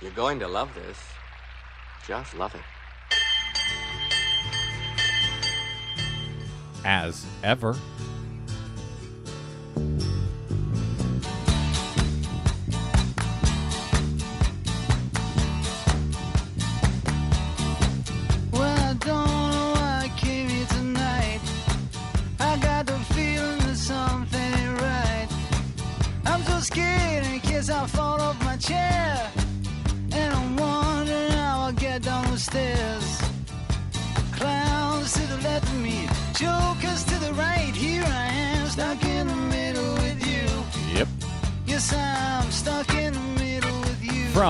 [0.00, 0.96] You're going to love this.
[2.06, 2.62] Just love it.
[6.84, 7.76] As ever.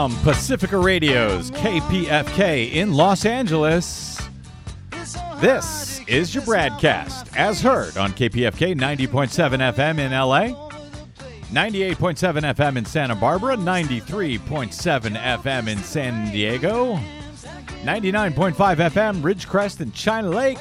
[0.01, 4.19] From Pacifica Radio's KPFK in Los Angeles,
[5.43, 11.05] this is your broadcast, as heard on KPFK 90.7 FM in LA, all over the
[11.17, 11.53] place.
[11.53, 14.71] 98.7 FM in Santa Barbara, 93.7
[15.43, 16.95] FM in San Diego,
[17.85, 20.57] 99.5 FM Ridgecrest and China Lake,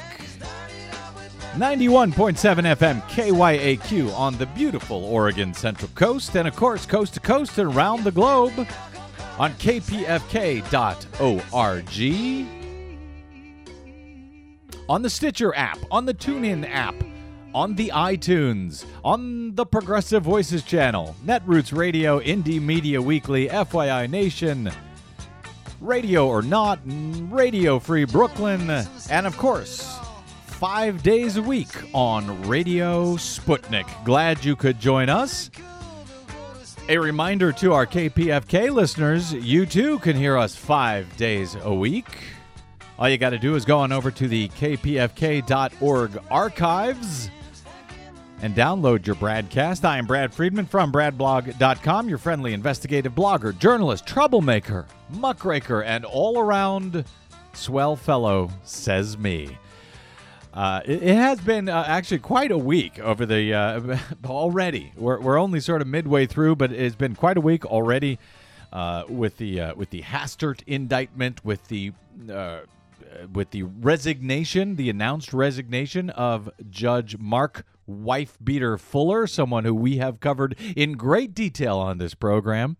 [1.54, 7.56] 91.7 FM KYAQ on the beautiful Oregon Central Coast, and of course, coast to coast
[7.56, 8.68] and around the globe
[9.40, 10.66] on kpfk.org.
[14.86, 16.94] On the Stitcher app, on the TuneIn app,
[17.54, 24.70] on the iTunes, on the Progressive Voices channel, Netroots Radio, Indie Media Weekly, FYI Nation,
[25.80, 28.68] Radio or Not, Radio Free Brooklyn,
[29.08, 29.98] and of course,
[30.44, 33.88] five days a week on Radio Sputnik.
[34.04, 35.50] Glad you could join us.
[36.90, 42.08] A reminder to our KPFK listeners you too can hear us five days a week.
[42.98, 47.30] All you got to do is go on over to the kpfk.org archives
[48.42, 49.84] and download your broadcast.
[49.84, 56.40] I am Brad Friedman from bradblog.com, your friendly investigative blogger, journalist, troublemaker, muckraker, and all
[56.40, 57.04] around
[57.52, 59.56] swell fellow, says me.
[60.52, 64.92] Uh, it, it has been uh, actually quite a week over the uh, already.
[64.96, 68.18] We're, we're only sort of midway through, but it's been quite a week already
[68.72, 71.92] uh, with the uh, with the Hastert indictment, with the
[73.32, 79.98] with the resignation, the announced resignation of Judge Mark Wife Beater Fuller, someone who we
[79.98, 82.76] have covered in great detail on this program.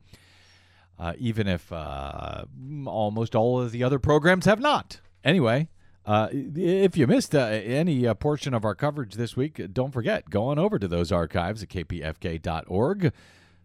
[1.16, 5.00] Even if almost all of the other programs have not.
[5.25, 5.69] Anyway,
[6.10, 10.28] uh, if you missed uh, any uh, portion of our coverage this week, don't forget,
[10.28, 13.12] go on over to those archives at kpfk.org.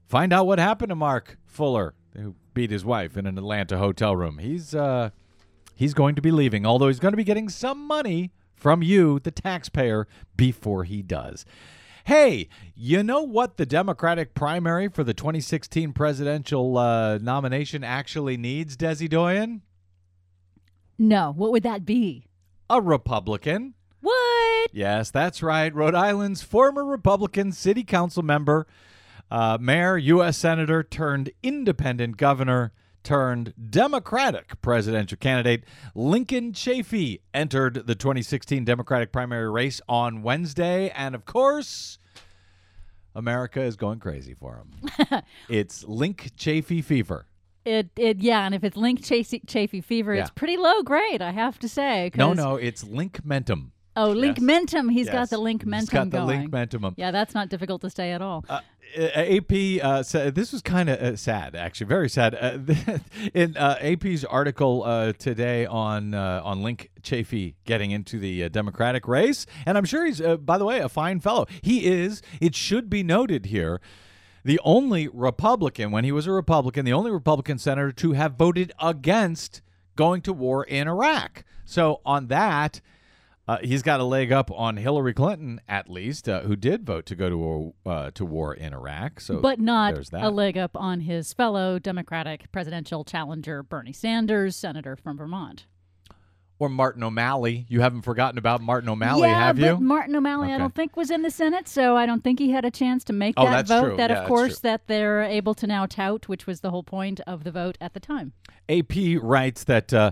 [0.07, 4.15] Find out what happened to Mark Fuller, who beat his wife in an Atlanta hotel
[4.15, 4.37] room.
[4.37, 5.09] He's uh,
[5.73, 9.17] he's going to be leaving, although he's going to be getting some money from you,
[9.17, 10.07] the taxpayer,
[10.37, 11.47] before he does.
[12.03, 18.77] Hey, you know what the Democratic primary for the 2016 presidential uh, nomination actually needs,
[18.77, 19.63] Desi Doyen?
[20.99, 22.27] No, what would that be?
[22.69, 23.73] A Republican.
[24.01, 24.69] What?
[24.73, 25.73] Yes, that's right.
[25.73, 28.67] Rhode Island's former Republican city council member,
[29.31, 30.37] uh, mayor, U.S.
[30.37, 32.73] senator turned independent governor
[33.05, 40.89] turned Democratic presidential candidate Lincoln Chafee entered the 2016 Democratic primary race on Wednesday.
[40.89, 41.99] And of course,
[43.13, 45.21] America is going crazy for him.
[45.49, 47.27] it's Linc Chafee fever.
[47.65, 50.21] It, it, yeah, and if it's link chafee, chafee fever, Yeah.
[50.21, 52.11] it's pretty low grade, I have to say.
[52.15, 53.71] No, no, it's Link Mentum.
[53.97, 54.45] Oh, link Yes.
[54.45, 54.91] mentum.
[54.91, 55.13] He's Yes.
[55.13, 56.27] got the link mentum He's got the going.
[56.41, 56.93] Link Mentum.
[56.97, 58.43] Yeah, that's not difficult to say at all.
[58.49, 58.59] Uh,
[58.97, 62.35] AP uh, said this was kind of uh, sad, actually, very sad.
[62.35, 62.73] Uh,
[63.33, 68.49] in uh, AP's article uh, today on uh, on Linc Chafee getting into the uh,
[68.49, 71.45] Democratic race, and I'm sure he's, uh, by the way, a fine fellow.
[71.61, 72.21] He is.
[72.41, 73.79] It should be noted here.
[74.45, 78.71] The only Republican, when he was a Republican, the only Republican senator to have voted
[78.79, 79.63] against
[79.95, 81.43] going to war in Iraq.
[81.65, 82.79] So on that,
[83.47, 87.07] uh, he's got a leg up on Hillary Clinton, at least, uh, who did vote
[87.07, 89.19] to go to a, uh, to war in Iraq.
[89.19, 94.95] So, but not a leg up on his fellow Democratic presidential challenger, Bernie Sanders, senator
[94.95, 95.65] from Vermont.
[96.59, 97.65] Or Martin O'Malley.
[97.67, 99.77] You haven't forgotten about Martin O'Malley, yeah, have but you?
[99.79, 102.63] Martin O'Malley, I don't think was in the Senate, so I don't think he had
[102.65, 103.87] a chance to make Oh, that vote.
[103.87, 103.97] true.
[103.97, 107.19] That, Yeah, of course, that they're able to now tout, which was the whole point
[107.27, 108.33] of the vote at the time.
[108.69, 110.11] AP writes that uh,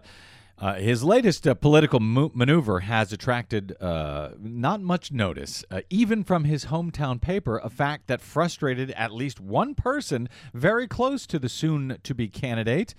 [0.59, 6.23] uh, his latest uh, political mo- maneuver has attracted uh, not much notice, uh, even
[6.23, 11.39] from his hometown paper, a fact that frustrated at least one person very close to
[11.39, 12.93] the soon to be candidate.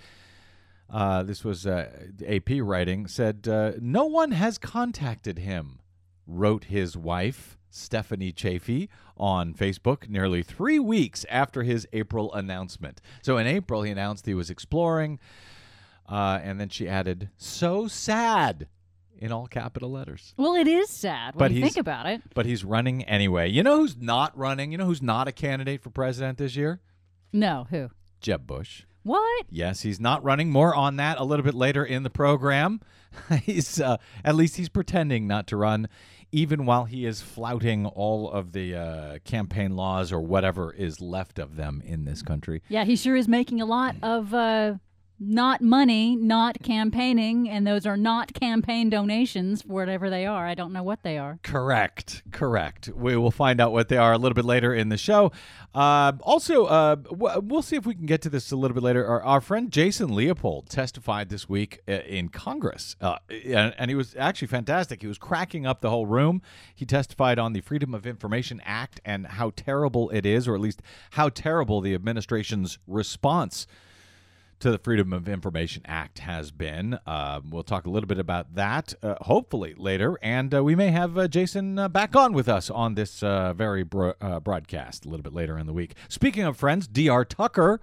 [0.90, 1.88] Uh, this was uh,
[2.26, 5.81] AP writing, said, uh, No one has contacted him.
[6.26, 13.00] wrote his wife, Stephanie Chafee, on Facebook nearly three weeks after his April announcement.
[13.22, 15.19] So in April, he announced he was exploring,
[16.08, 18.69] uh, and then she added, So sad,
[19.19, 20.34] in all capital letters.
[20.36, 22.22] Well, it is sad when But you think about it.
[22.34, 23.48] But he's running anyway.
[23.50, 24.72] You know who's not running?
[24.72, 26.81] You know who's not a candidate for president this year?
[27.32, 27.90] No, who?
[28.20, 28.84] Jeb Bush.
[29.04, 29.46] What?
[29.50, 30.50] Yes, he's not running.
[30.50, 32.80] More on that a little bit later in the program.
[33.42, 35.88] he's uh, at least he's pretending not to run,
[36.32, 41.38] even while he is flouting all of the uh, campaign laws or whatever is left
[41.38, 42.62] of them in this country.
[42.68, 44.74] Yeah, he sure is making a lot of uh,
[45.20, 50.46] not money, not campaigning, and those are not campaign donations, whatever they are.
[50.46, 51.38] I don't know what they are.
[51.43, 52.90] Correct, correct.
[52.94, 55.31] We will find out what they are a little bit later in the show.
[55.75, 59.06] Uh, also, uh, we'll see if we can get to this a little bit later.
[59.06, 64.17] Our, our friend Jason Leopold testified this week uh, in Congress, uh, and he was
[64.19, 65.00] actually fantastic.
[65.00, 66.43] He was cracking up the whole room.
[66.75, 70.60] He testified on the Freedom of Information Act and how terrible it is, or at
[70.60, 70.82] least
[71.12, 73.67] how terrible the administration's response
[74.60, 76.98] to the Freedom of Information Act has been.
[77.06, 80.88] Uh, we'll talk a little bit about that, uh, hopefully later, and uh, we may
[80.88, 85.08] have uh, Jason uh, back on with us on this uh, very bro- broadcast a
[85.08, 85.94] little bit later in the week.
[86.08, 87.24] Speaking of friends, D.R.
[87.24, 87.80] Tucker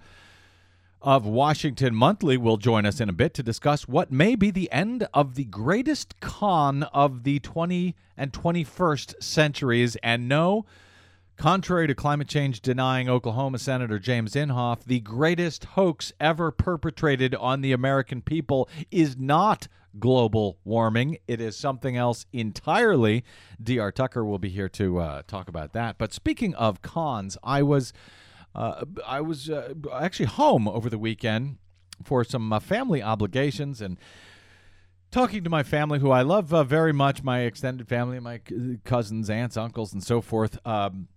[1.02, 4.70] of Washington Monthly will join us in a bit to discuss what may be the
[4.70, 9.96] end of the greatest con of the 20 and 21st centuries.
[10.02, 10.64] And no,
[11.36, 17.62] Contrary to climate change denying Oklahoma Senator James Inhofe, the greatest hoax ever perpetrated on
[17.62, 19.66] the American people is not
[19.98, 21.18] global warming.
[21.26, 23.24] It is something else entirely.
[23.62, 23.90] D.R.
[23.90, 25.98] Tucker will be here to uh, talk about that.
[25.98, 27.92] But speaking of cons, I was
[28.54, 31.56] uh, I was uh, actually home over the weekend
[32.04, 33.98] for some uh, family obligations and
[35.10, 38.40] talking to my family, who I love uh, very much, my extended family, my
[38.84, 40.58] cousins, aunts, uncles, and so forth.
[40.66, 41.08] Um,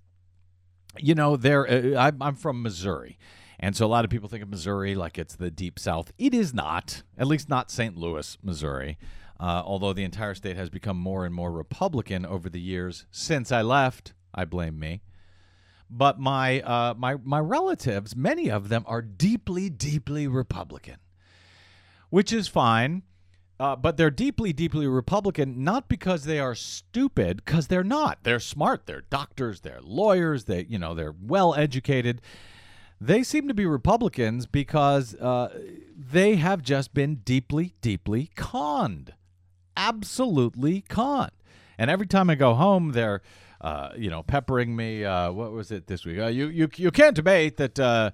[1.00, 3.18] you know, they're, uh, I'm, I'm from Missouri.
[3.60, 6.12] And so a lot of people think of Missouri like it's the deep south.
[6.18, 7.96] It is not, at least not St.
[7.98, 8.98] Louis, Missouri.
[9.40, 13.52] Uh, although the entire state has become more and more Republican over the years since
[13.52, 14.14] I left.
[14.34, 15.02] I blame me.
[15.90, 20.98] But my uh, my my relatives, many of them are deeply, deeply Republican,
[22.10, 23.04] which is fine.
[23.58, 28.20] Uh, but they're deeply, deeply Republican, not because they are stupid, because they're not.
[28.24, 28.86] They're smart.
[28.86, 29.62] They're doctors.
[29.62, 30.44] They're lawyers.
[30.44, 32.22] They, you know, they're well educated.
[33.00, 35.58] They seem to be Republicans because uh,
[35.98, 39.14] they have just been deeply, deeply conned,
[39.78, 41.32] absolutely conned.
[41.78, 43.22] And every time I go home, they're,
[43.62, 45.06] uh, you know, peppering me.
[45.06, 46.20] Uh, what was it this week?
[46.20, 48.14] Uh, you, you, you can't debate that.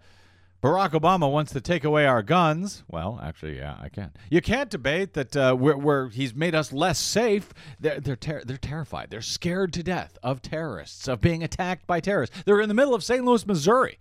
[0.61, 2.83] Barack Obama wants to take away our guns.
[2.87, 4.11] Well, actually, yeah, I can.
[4.29, 7.51] You can't debate that uh, we're, we're, he's made us less safe.
[7.79, 9.09] They're they're, ter- they're terrified.
[9.09, 12.43] They're scared to death of terrorists, of being attacked by terrorists.
[12.45, 13.25] They're in the middle of St.
[13.25, 13.97] Louis, Missouri.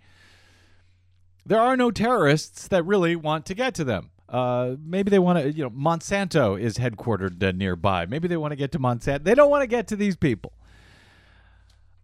[1.47, 4.11] There are no terrorists that really want to get to them.
[4.29, 8.05] Uh, maybe they want to, you know, Monsanto is headquartered uh, nearby.
[8.05, 9.25] Maybe they want to get to Monsanto.
[9.25, 10.53] They don't want to get to these people.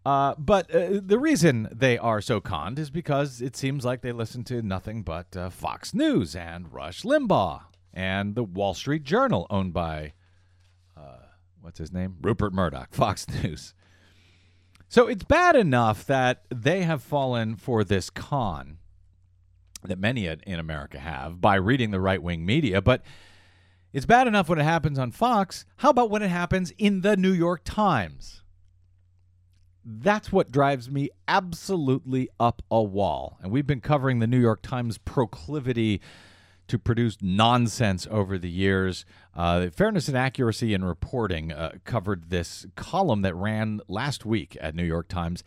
[0.06, 4.12] Uh, but uh, the reason they are so conned is because it seems like they
[4.12, 7.62] listen to nothing but uh, Fox News and Rush Limbaugh
[7.92, 10.12] and the Wall Street Journal, owned by,
[10.96, 11.22] uh,
[11.60, 12.18] what's his name?
[12.22, 13.74] Rupert Murdoch, Fox News.
[14.88, 18.78] So it's bad enough that they have fallen for this con
[19.82, 23.02] that many in America have by reading the right wing media, but
[23.92, 25.64] it's bad enough when it happens on Fox.
[25.78, 28.44] How about when it happens in the New York Times?
[29.88, 33.38] That's what drives me absolutely up a wall.
[33.40, 36.00] And we've been covering the New York Times proclivity
[36.66, 39.04] to produce nonsense over the years.
[39.32, 44.74] Uh, Fairness and Accuracy in Reporting uh, covered this column that ran last week at
[44.74, 45.44] New York Times.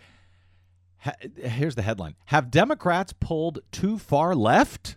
[0.99, 4.95] Ha- here's the headline Have Democrats pulled too far left?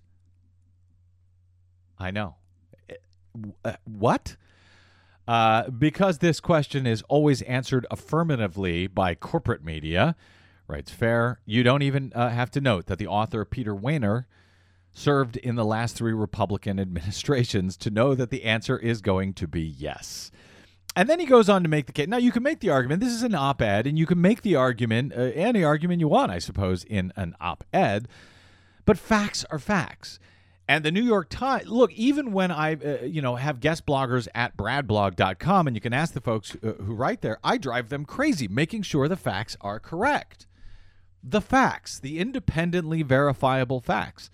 [1.98, 2.36] I know.
[3.64, 4.36] Uh, what?
[5.26, 10.16] Uh, because this question is always answered affirmatively by corporate media,
[10.66, 14.24] writes Fair, you don't even uh, have to note that the author, Peter Wehner,
[14.92, 19.46] served in the last three Republican administrations to know that the answer is going to
[19.46, 20.30] be yes.
[20.94, 22.08] And then he goes on to make the case.
[22.08, 23.00] Now, you can make the argument.
[23.00, 26.08] This is an op ed, and you can make the argument, uh, any argument you
[26.08, 28.08] want, I suppose, in an op ed.
[28.84, 30.18] But facts are facts.
[30.68, 34.28] And the New York Times, look, even when I, uh, you know, have guest bloggers
[34.34, 38.04] at bradblog.com, and you can ask the folks uh, who write there, I drive them
[38.04, 40.46] crazy making sure the facts are correct.
[41.22, 44.30] The facts, the independently verifiable facts.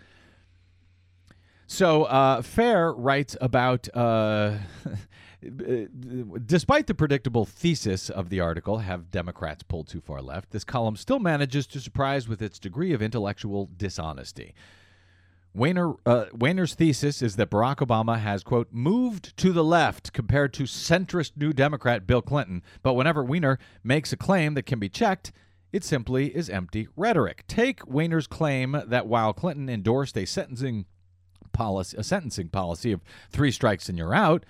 [1.67, 4.59] So uh, Fair writes about Uh,
[6.47, 10.97] despite the predictable thesis of the article, have Democrats pulled too far left, this column
[10.97, 14.55] still manages to surprise with its degree of intellectual dishonesty.
[15.57, 20.65] Uh, Wehner's thesis is that Barack Obama has, quote, moved to the left compared to
[20.65, 22.63] centrist New Democrat Bill Clinton.
[22.83, 25.33] But whenever Wehner makes a claim that can be checked,
[25.73, 27.45] it simply is empty rhetoric.
[27.47, 30.87] Take Wehner's claim that while Clinton endorsed a sentencing
[31.53, 34.45] policy, a sentencing policy of three strikes and you're out,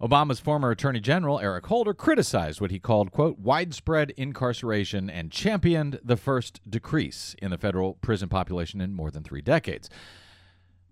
[0.00, 5.98] Obama's former Attorney General Eric Holder criticized what he called, quote, widespread incarceration and championed
[6.04, 9.88] the first decrease in the federal prison population in more than three decades.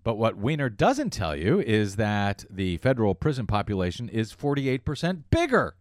[0.03, 5.75] But what Wehner doesn't tell you is that the federal prison population is 48% bigger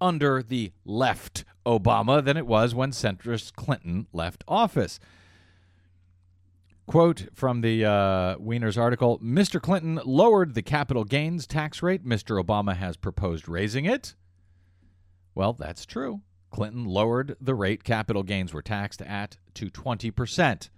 [0.00, 4.98] under the left Obama than it was when centrist Clinton left office.
[6.86, 9.60] Quote from the uh, Wehner's article Mr.
[9.60, 12.04] Clinton lowered the capital gains tax rate.
[12.04, 12.42] Mr.
[12.42, 14.14] Obama has proposed raising it.
[15.34, 16.22] Well, that's true.
[16.50, 20.68] Clinton lowered the rate capital gains were taxed at to 20%.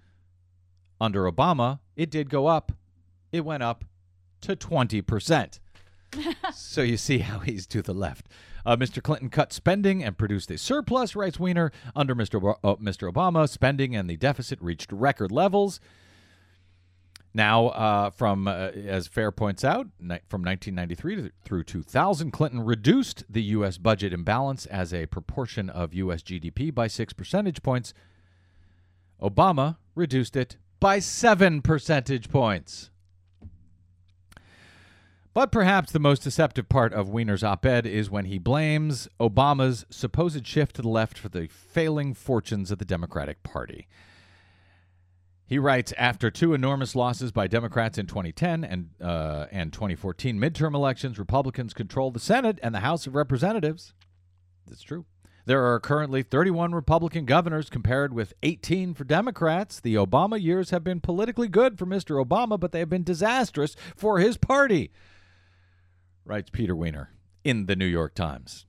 [1.00, 2.72] Under Obama, it did go up.
[3.32, 3.84] It went up
[4.42, 5.58] to 20%.
[6.54, 8.28] so you see how he's to the left.
[8.66, 9.02] Uh, Mr.
[9.02, 11.70] Clinton cut spending and produced a surplus, writes Wehner.
[11.94, 12.56] Under Mr.
[12.64, 13.12] Uh, Mr.
[13.12, 15.80] Obama, spending and the deficit reached record levels.
[17.36, 22.64] Now, uh, from uh, as Fair points out, ni- from 1993 to, through 2000, Clinton
[22.64, 23.76] reduced the U.S.
[23.76, 26.22] budget imbalance as a proportion of U.S.
[26.22, 27.92] GDP by six percentage points.
[29.20, 32.90] Obama reduced it by seven percentage points.
[35.34, 39.84] But perhaps the most deceptive part of Wehner's op ed is when he blames Obama's
[39.90, 43.88] supposed shift to the left for the failing fortunes of the Democratic Party.
[45.44, 50.72] He writes After two enormous losses by Democrats in 2010 and, uh, and 2014 midterm
[50.72, 53.92] elections, Republicans controlled the Senate and the House of Representatives.
[54.68, 55.04] That's true.
[55.46, 59.80] There are currently 31 Republican governors compared with 18 for Democrats.
[59.80, 62.24] The Obama years have been politically good for Mr.
[62.24, 64.92] Obama, but they have been disastrous for his party
[66.24, 67.08] writes Peter Wehner
[67.44, 68.66] in the New York Times.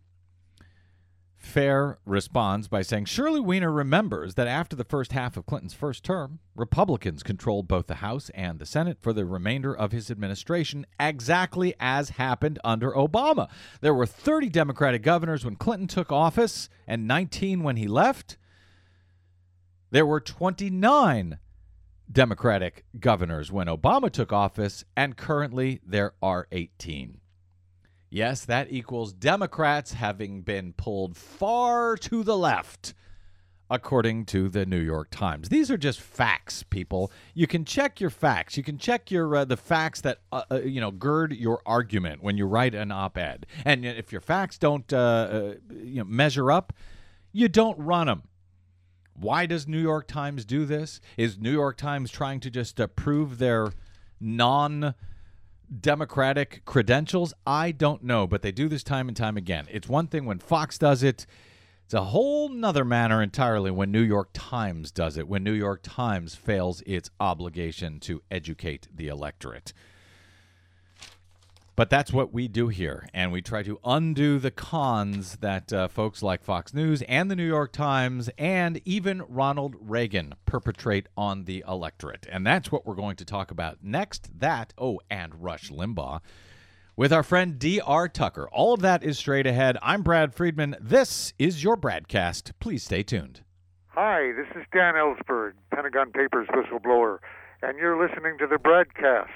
[1.46, 6.04] Fair responds by saying Surely Wehner remembers that after the first half of Clinton's first
[6.04, 10.88] term, Republicans controlled both the House and the Senate for the remainder of his administration,
[11.00, 13.48] exactly as happened under Obama.
[13.80, 18.38] There were 30 Democratic governors when Clinton took office and 19 when he left.
[19.92, 21.38] There were 29
[22.12, 27.20] Democratic governors when Obama took office, and currently there are 18.
[28.16, 32.94] Yes, that equals Democrats having been pulled far to the left,
[33.70, 35.50] according to the New York Times.
[35.50, 37.12] These are just facts, people.
[37.34, 38.56] You can check your facts.
[38.56, 42.24] You can check your uh, the facts that uh, uh, you know gird your argument
[42.24, 43.48] when you write an op-ed.
[43.66, 46.72] And if your facts don't uh, uh, you know measure up,
[47.34, 48.24] you don't run them.
[49.14, 51.02] Why does New York Times do this?
[51.18, 53.74] Is New York Times trying to just prove their
[54.22, 54.96] non
[55.82, 57.34] Democratic credentials?
[57.46, 59.68] I don't know, but they do this time and time again.
[59.72, 61.26] It's one thing when Fox does it.
[61.86, 65.82] It's a whole nother manner entirely when New York Times does it, when New York
[65.84, 69.72] Times fails its obligation to educate the electorate.
[71.76, 75.90] But that's what we do here, and we try to undo the cons that uh,
[75.90, 81.44] folks like Fox News and the New York Times and even Ronald Reagan perpetrate on
[81.44, 82.28] the electorate.
[82.32, 84.40] And that's what we're going to talk about next.
[84.40, 86.22] That, oh, and Rush Limbaugh
[86.96, 88.08] with our friend D.R.
[88.08, 88.48] Tucker.
[88.54, 89.78] All of that is straight ahead.
[89.82, 90.78] I'm Brad Friedman.
[90.80, 92.54] This is your broadcast.
[92.62, 93.42] Please stay tuned.
[93.88, 97.18] Hi, this is Dan Ellsberg, Pentagon Papers whistleblower,
[97.62, 99.32] and you're listening to the broadcast.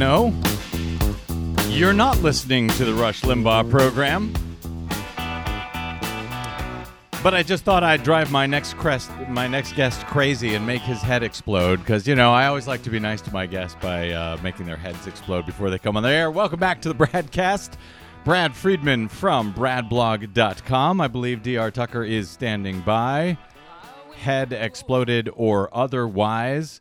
[0.00, 0.32] No,
[1.68, 4.32] you're not listening to the Rush Limbaugh program.
[7.22, 10.80] But I just thought I'd drive my next crest, my next guest crazy and make
[10.80, 13.76] his head explode because you know I always like to be nice to my guests
[13.82, 16.30] by uh, making their heads explode before they come on the air.
[16.30, 17.76] Welcome back to the broadcast,
[18.24, 20.98] Brad Friedman from BradBlog.com.
[21.02, 21.70] I believe D.R.
[21.70, 23.36] Tucker is standing by,
[24.16, 26.80] head exploded or otherwise.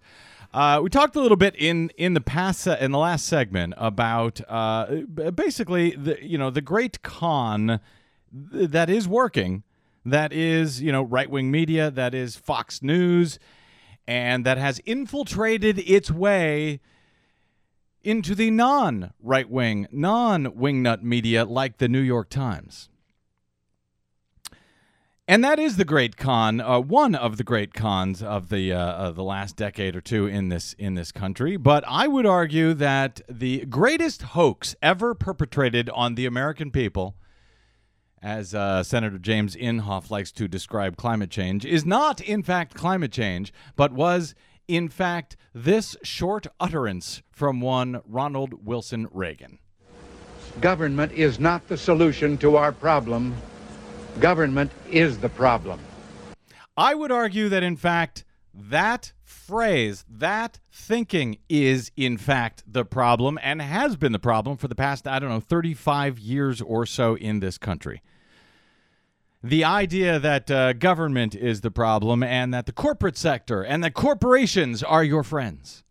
[0.52, 4.42] Uh, we talked a little bit in in the past in the last segment about
[4.50, 4.88] uh,
[5.36, 7.80] basically the you know the great con
[8.52, 9.64] th- that is working,
[10.04, 13.38] that is you know right wing media, that is Fox News,
[14.08, 16.80] and that has infiltrated its way
[18.02, 22.90] into the non right wing, non wingnut media like the New York Times.
[25.30, 29.12] And that is the great con, uh, one of the great cons of the uh,
[29.12, 31.56] the last decade or two in this in this country.
[31.56, 37.16] But I would argue that the greatest hoax ever perpetrated on the American people,
[38.24, 43.12] as uh, Senator James Inhofe likes to describe climate change, is not in fact climate
[43.12, 44.34] change, but was
[44.68, 49.60] in fact this short utterance from one Ronald Wilson Reagan.
[50.60, 53.36] Government is not the solution to our problem.
[54.20, 55.80] Government is the problem.
[56.76, 63.40] I would argue that, in fact, that phrase, that thinking is, in fact, the problem
[63.42, 67.16] and has been the problem for the past, I don't know, 35 years or so
[67.16, 68.02] in this country.
[69.42, 73.94] The idea that uh, government is the problem and that the corporate sector and that
[73.94, 75.86] corporations are your friends.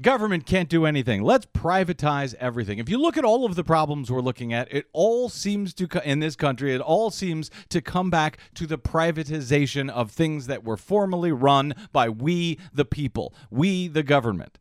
[0.00, 1.22] Government can't do anything.
[1.22, 2.78] Let's privatize everything.
[2.78, 5.88] If you look at all of the problems we're looking at, it all seems to
[6.04, 10.64] in this country, it all seems to come back to the privatization of things that
[10.64, 14.58] were formerly run by we the people, we the government.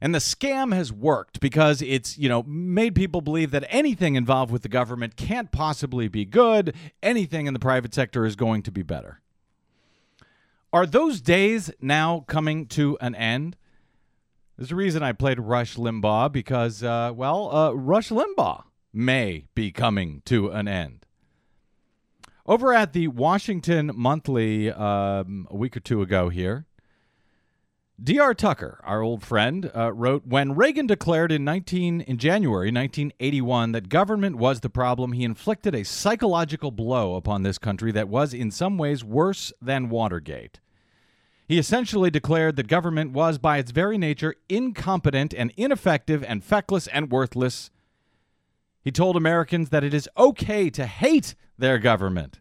[0.00, 4.50] And the scam has worked because it's, you know, made people believe that anything involved
[4.50, 8.72] with the government can't possibly be good, anything in the private sector is going to
[8.72, 9.20] be better.
[10.72, 13.56] Are those days now coming to an end?
[14.56, 19.70] There's a reason I played Rush Limbaugh because, uh, well, uh, Rush Limbaugh may be
[19.70, 21.04] coming to an end.
[22.46, 26.64] Over at the Washington Monthly um, a week or two ago here,
[28.02, 28.34] D.R.
[28.34, 33.88] Tucker, our old friend, uh, wrote When Reagan declared in, 19, in January 1981 that
[33.88, 38.50] government was the problem, he inflicted a psychological blow upon this country that was in
[38.50, 40.60] some ways worse than Watergate.
[41.46, 46.88] He essentially declared that government was, by its very nature, incompetent and ineffective and feckless
[46.88, 47.70] and worthless.
[48.82, 52.40] He told Americans that it is okay to hate their government.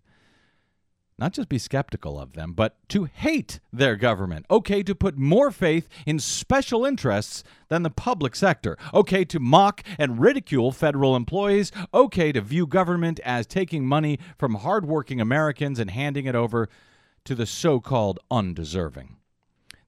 [1.17, 4.45] Not just be skeptical of them, but to hate their government.
[4.51, 8.77] Okay to put more faith in special interests than the public sector.
[8.93, 11.71] Okay to mock and ridicule federal employees.
[11.93, 16.67] Okay to view government as taking money from hardworking Americans and handing it over
[17.25, 19.17] to the so called undeserving.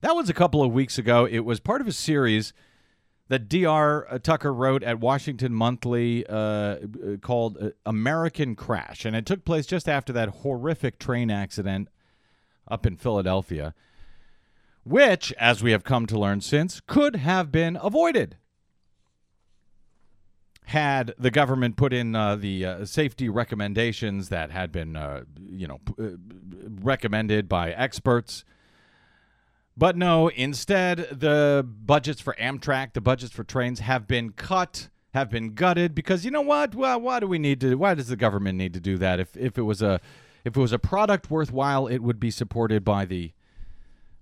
[0.00, 1.26] That was a couple of weeks ago.
[1.26, 2.52] It was part of a series
[3.28, 4.18] that D.R.
[4.22, 6.76] Tucker wrote at Washington Monthly uh,
[7.20, 9.04] called uh, American Crash.
[9.04, 11.88] And it took place just after that horrific train accident
[12.70, 13.74] up in Philadelphia,
[14.84, 18.36] which, as we have come to learn since, could have been avoided
[20.68, 25.66] had the government put in uh, the uh, safety recommendations that had been, uh, you
[25.66, 26.10] know, p- uh,
[26.82, 28.44] recommended by experts.
[29.78, 35.30] But no, instead, the budgets for Amtrak, the budgets for trains have been cut, have
[35.30, 36.74] been gutted because you know what?
[36.74, 37.74] Well, why do we need to?
[37.76, 39.18] Why does the government need to do that?
[39.18, 40.02] If if it was a
[40.44, 43.32] if it was a product worthwhile, it would be supported by the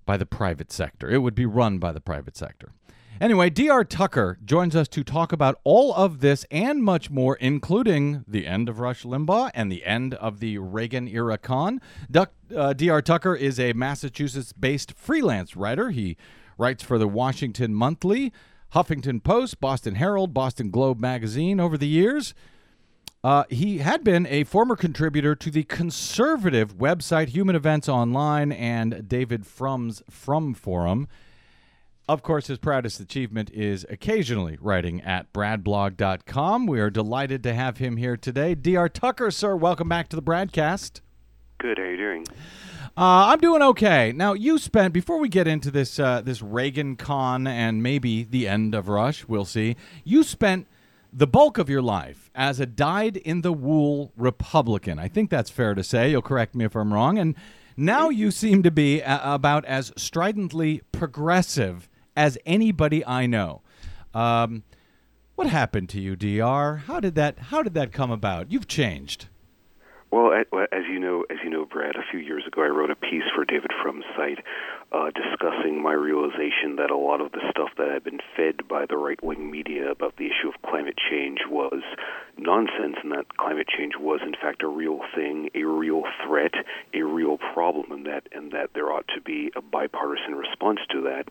[0.04, 1.10] by the private sector.
[1.10, 2.70] It would be run by the private sector.
[3.18, 8.24] Anyway, DR Tucker joins us to talk about all of this and much more, including
[8.28, 11.80] the end of Rush Limbaugh and the end of the Reagan era con.
[12.10, 15.90] Duck, uh, DR Tucker is a Massachusetts based freelance writer.
[15.90, 16.18] He
[16.58, 18.34] writes for the Washington Monthly,
[18.74, 22.34] Huffington Post, Boston Herald, Boston Globe magazine over the years.
[23.24, 29.08] Uh, he had been a former contributor to the conservative website Human Events Online and
[29.08, 31.08] David Frum's Frum Forum.
[32.08, 36.66] Of course, his proudest achievement is occasionally writing at bradblog.com.
[36.66, 38.54] We are delighted to have him here today.
[38.54, 38.88] D.R.
[38.88, 41.00] Tucker, sir, welcome back to the broadcast.
[41.58, 41.78] Good.
[41.78, 42.26] How are you doing?
[42.98, 44.12] Uh, I'm doing okay.
[44.12, 48.46] Now, you spent before we get into this uh, this Reagan con and maybe the
[48.46, 49.74] end of Rush, we'll see.
[50.04, 50.68] You spent
[51.12, 54.98] the bulk of your life as a dyed in the wool Republican.
[55.00, 56.10] I think that's fair to say.
[56.12, 57.18] You'll correct me if I'm wrong.
[57.18, 57.34] And
[57.76, 63.62] now you seem to be a- about as stridently progressive as anybody I know.
[64.14, 64.64] Um,
[65.34, 66.76] what happened to you, Dr?
[66.86, 68.50] How did that How did that come about?
[68.50, 69.26] You've changed.
[70.16, 72.96] Well, as you know, as you know, Brad, a few years ago, I wrote a
[72.96, 74.38] piece for David Frum's site
[74.90, 78.86] uh, discussing my realization that a lot of the stuff that had been fed by
[78.86, 81.82] the right-wing media about the issue of climate change was
[82.38, 86.52] nonsense, and that climate change was, in fact, a real thing, a real threat,
[86.94, 91.02] a real problem, and that and that there ought to be a bipartisan response to
[91.02, 91.28] that.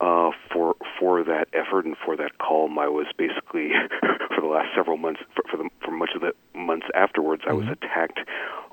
[0.00, 3.70] Uh, for for that effort and for that calm, I was basically
[4.38, 7.52] for the last several months, for, for, the, for much of the months afterwards, I
[7.52, 7.84] was mm-hmm.
[7.84, 8.20] attacked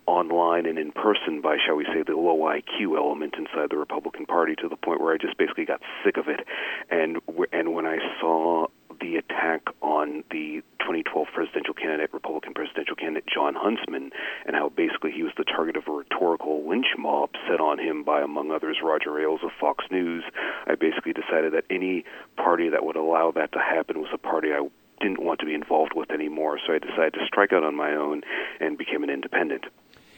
[0.06, 4.28] online and in person by, shall we say, the low IQ element inside the Republican
[4.28, 6.42] Party to the point where I just basically got sick of it.
[6.92, 7.18] And
[7.52, 8.68] and when I saw
[9.02, 14.12] the attack on the 2012 presidential candidate, Republican presidential candidate Jon Huntsman,
[14.46, 18.04] and how basically he was the target of a rhetorical lynch mob set on him
[18.04, 20.24] by, among others, Roger Ailes of Fox News.
[20.68, 22.06] I basically decided that any
[22.38, 24.70] party that would allow that to happen was a party I
[25.02, 26.60] didn't want to be involved with anymore.
[26.66, 28.22] So I decided to strike out on my own
[28.60, 29.66] and became an independent.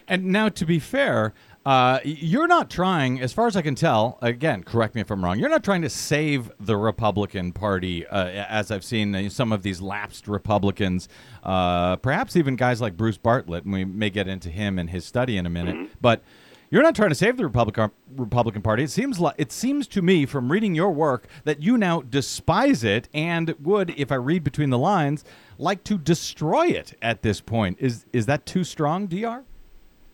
[0.09, 1.33] And now, to be fair,
[1.65, 5.21] uh, you're not trying, as far as I can tell, again, correct me if I'm
[5.21, 9.51] wrong, you're not trying to save the Republican Party, uh, as I've seen uh, some
[9.51, 11.09] of these lapsed Republicans,
[11.43, 15.03] uh, perhaps even guys like Bruce Bartlett, and we may get into him and his
[15.03, 15.75] study in a minute.
[15.75, 15.93] Mm-hmm.
[15.99, 16.23] But
[16.69, 18.83] you're not trying to save the Republican Republican Party.
[18.83, 22.83] It seems like it seems to me from reading your work that you now despise
[22.83, 25.23] it and would, if I read between the lines,
[25.57, 27.77] like to destroy it at this point.
[27.79, 29.43] Is is that too strong, Dr?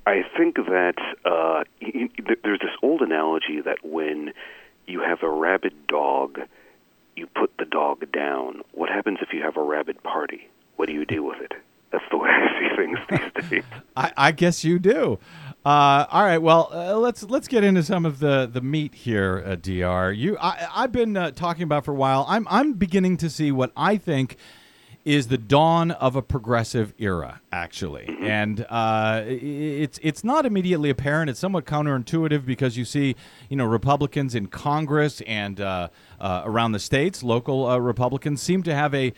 [0.06, 1.64] I think that uh,
[2.44, 4.34] there's this old analogy that when
[4.86, 6.40] you have a rabid dog,
[7.16, 8.62] you put the dog down.
[8.74, 10.50] What happens if you have a rabid party?
[10.76, 11.54] What do you do with it?
[11.92, 13.64] That's the way I see things these days.
[13.96, 15.20] I, I guess you do.
[15.66, 16.40] Uh, all right.
[16.40, 20.12] Well, uh, let's let's get into some of the, the meat here, uh, Dr.
[20.12, 22.26] You, I, I've been uh, talking about for a while.
[22.28, 24.36] I'm I'm beginning to see what I think
[25.06, 31.30] is the dawn of a progressive era, actually, and uh, it's it's not immediately apparent.
[31.30, 33.16] It's somewhat counterintuitive because you see,
[33.50, 38.64] you know, Republicans in Congress and uh, uh, around the states, local uh, Republicans seem
[38.64, 39.14] to have a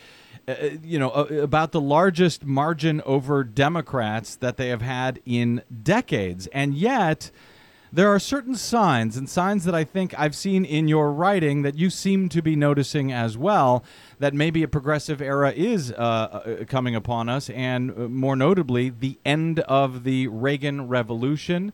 [0.47, 5.63] uh, you know, uh, about the largest margin over Democrats that they have had in
[5.83, 6.47] decades.
[6.47, 7.31] And yet,
[7.91, 11.75] there are certain signs and signs that I think I've seen in your writing that
[11.75, 13.85] you seem to be noticing as well
[14.19, 18.89] that maybe a progressive era is uh, uh, coming upon us, and uh, more notably,
[18.89, 21.71] the end of the Reagan Revolution.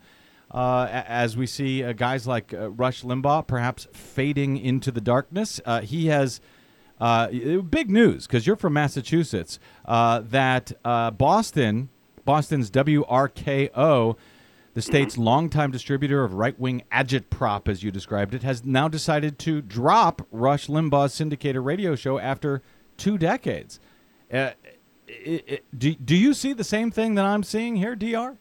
[0.51, 5.61] Uh, as we see uh, guys like uh, Rush Limbaugh perhaps fading into the darkness,
[5.65, 6.41] uh, he has
[7.01, 7.27] uh,
[7.61, 11.89] big news because you're from Massachusetts uh, that uh, Boston,
[12.25, 14.15] Boston's WRKO,
[14.73, 19.39] the state's longtime distributor of right wing agitprop, as you described it, has now decided
[19.39, 22.61] to drop Rush Limbaugh's syndicated radio show after
[22.97, 23.79] two decades.
[24.31, 24.51] Uh,
[25.09, 28.37] i i do, do you see the same thing that I'm seeing here, DR?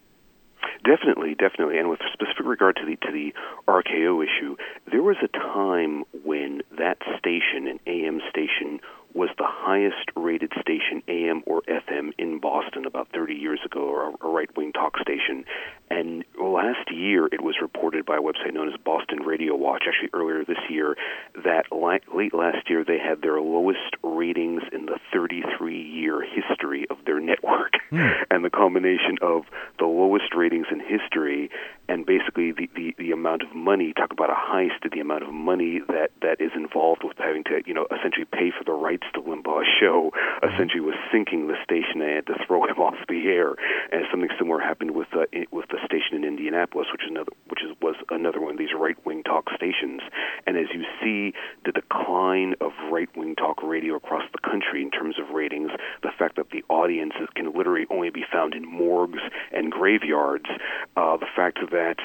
[0.84, 3.32] Definitely, definitely, and with specific regard to the to the
[3.68, 4.56] RKO issue,
[4.90, 8.80] there was a time when that station, an AM station,
[9.12, 14.10] was the highest rated station, AM or FM, in Boston about 30 years ago, or
[14.10, 15.44] a, a right wing talk station.
[15.90, 20.10] And last year, it was reported by a website known as Boston Radio Watch, actually
[20.12, 20.96] earlier this year,
[21.44, 26.86] that li- late last year they had their lowest ratings in the 33 year history
[26.90, 27.72] of their network.
[27.90, 28.08] Hmm.
[28.30, 29.42] and the combination of
[29.78, 31.50] the lowest ratings in history
[31.90, 35.32] and basically the, the, the amount of money, talk about a heist, the amount of
[35.34, 39.02] money that, that is involved with having to, you know, essentially pay for the rights
[39.12, 40.12] to Limbaugh's show,
[40.46, 43.56] essentially was sinking the station and had to throw him off the air.
[43.90, 47.62] And something similar happened with uh, with the station in Indianapolis, which is another which
[47.64, 50.00] is was another one of these right wing talk stations.
[50.46, 54.92] And as you see the decline of right wing talk radio across the country in
[54.92, 55.72] terms of ratings,
[56.04, 60.46] the fact that the audiences can literally only be found in morgues and graveyards,
[60.96, 61.98] uh, the fact that that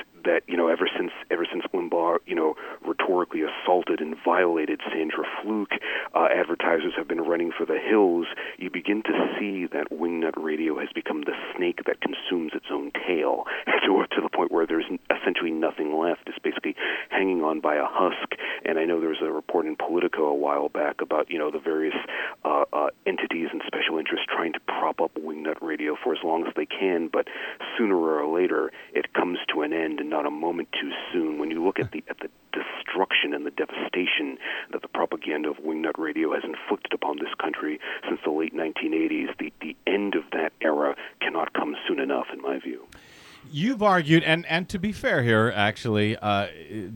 [0.48, 5.74] you know ever since ever since Limbaugh you know rhetorically assaulted and violated Sandra Fluke,
[6.14, 8.28] uh, advertisers have been running for the hills.
[8.58, 12.92] You begin to see that wingnut radio has become the snake that consumes its own
[13.08, 13.46] tail,
[13.86, 16.28] to, to the point where there's essentially nothing left.
[16.28, 16.76] It's basically
[17.10, 18.36] hanging on by a husk.
[18.66, 21.52] And I know there was a report in Politico a while back about you know
[21.52, 21.96] the various
[22.44, 26.46] uh, uh, entities and special interests trying to prop up wingnut radio for as long
[26.48, 27.28] as they can, but
[27.78, 31.40] sooner or later it comes to an end, and not a moment too soon.
[31.40, 34.38] When you look at the at the destruction and the devastation
[34.72, 39.38] that the propaganda of wingnut radio has inflicted upon this country since the late 1980s,
[39.38, 42.88] the the end of that era cannot come soon enough, in my view.
[43.52, 46.48] You've argued, and, and to be fair here, actually, uh,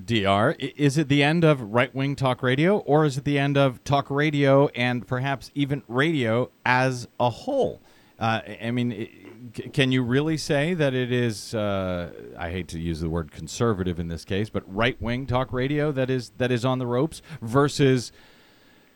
[0.06, 0.56] Dr.
[0.58, 3.84] Is it the end of right wing talk radio, or is it the end of
[3.84, 7.82] talk radio and perhaps even radio as a whole?
[8.20, 9.10] Uh, I mean, i-
[9.56, 11.54] c- can you really say that it is?
[11.56, 15.54] Uh, I hate to use the word conservative in this case, but right wing talk
[15.54, 18.12] radio that is that is on the ropes versus,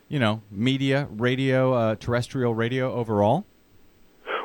[0.10, 3.46] you know, media, radio, uh, terrestrial radio overall.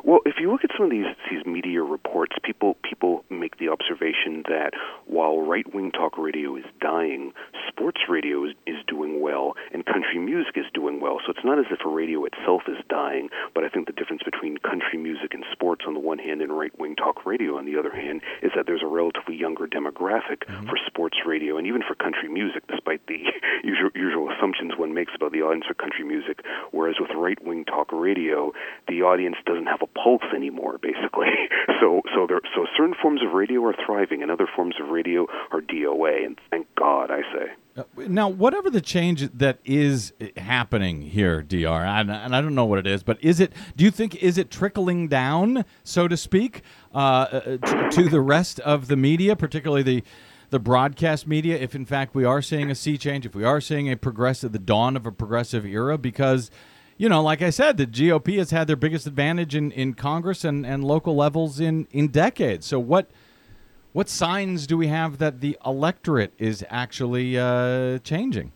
[0.08, 3.68] Well, if you look at some of these these media reports, people people make the
[3.68, 4.72] observation that
[5.04, 7.34] while right wing talk radio is dying,
[7.68, 11.20] sports radio is, is doing well and country music is doing well.
[11.26, 14.22] So it's not as if a radio itself is dying, but I think the difference
[14.24, 17.66] between country music and sports on the one hand and right wing talk radio on
[17.66, 20.70] the other hand is that there's a relatively younger demographic mm-hmm.
[20.70, 23.18] for sports radio and even for country music, despite the
[23.64, 26.40] usual, usual assumptions one makes about the audience for country music.
[26.70, 28.52] Whereas with right wing talk radio,
[28.86, 31.28] the audience doesn't have a pulse anymore, basically.
[31.80, 35.26] so so there so certain forms of radio are thriving and other forms of radio
[35.52, 37.52] are DOA, and thank God, I say.
[37.76, 41.84] Uh, Now, whatever the change that is happening here, Dr.
[41.84, 43.52] And, and I don't know what it is, but is it?
[43.76, 46.62] Do you think is it trickling down, so to speak,
[46.94, 50.02] uh, uh, to, to the rest of the media, particularly the
[50.50, 51.56] the broadcast media?
[51.56, 54.52] If in fact we are seeing a sea change, if we are seeing a progressive,
[54.52, 56.50] the dawn of a progressive era, because
[56.98, 60.44] you know, like I said, the GOP has had their biggest advantage in, in Congress
[60.44, 62.66] and, and local levels in, in decades.
[62.66, 63.08] So what
[63.92, 68.52] what signs do we have that the electorate is actually uh, changing?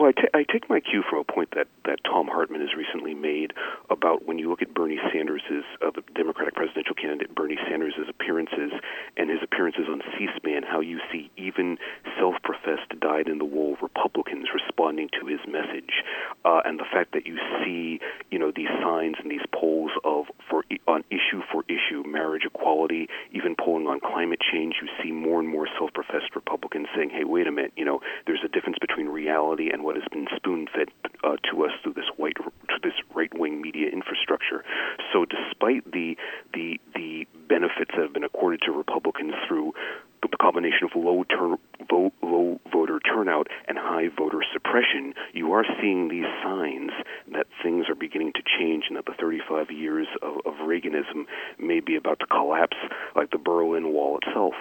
[0.00, 3.14] Well, well I, take my cue from a point that, that Thom Hartmann has recently
[3.14, 3.52] made
[3.90, 5.42] about when you look at Bernie Sanders'
[5.84, 8.72] uh, the Democratic presidential candidate Bernie Sanders' appearances
[9.16, 11.76] and his appearances on C-SPAN, how you see even
[12.18, 16.02] self-professed dyed-in-the-wool Republicans responding to his message,
[16.44, 20.26] uh, and the fact that you see you know these signs and these polls of
[20.48, 25.40] for on issue for issue marriage equality, even polling on climate change, you see more
[25.40, 29.08] and more self-professed Republicans saying, "Hey, wait a minute, you know, there's a difference between
[29.08, 30.88] reality and what has been spoon-fed
[31.24, 34.64] uh, to us through this white to this right-wing media infrastructure."
[35.12, 36.16] So, despite the
[36.54, 39.74] the the benefits that have been accorded to Republicans through
[40.22, 41.56] the combination of low turn,
[41.88, 46.90] vote, low voter turnout and high voter suppression, you are seeing these signs
[47.32, 51.26] that things are beginning to change and that the 35 years of, of Reaganism
[51.58, 52.76] may be about to collapse
[53.16, 54.54] like the Berlin Wall itself.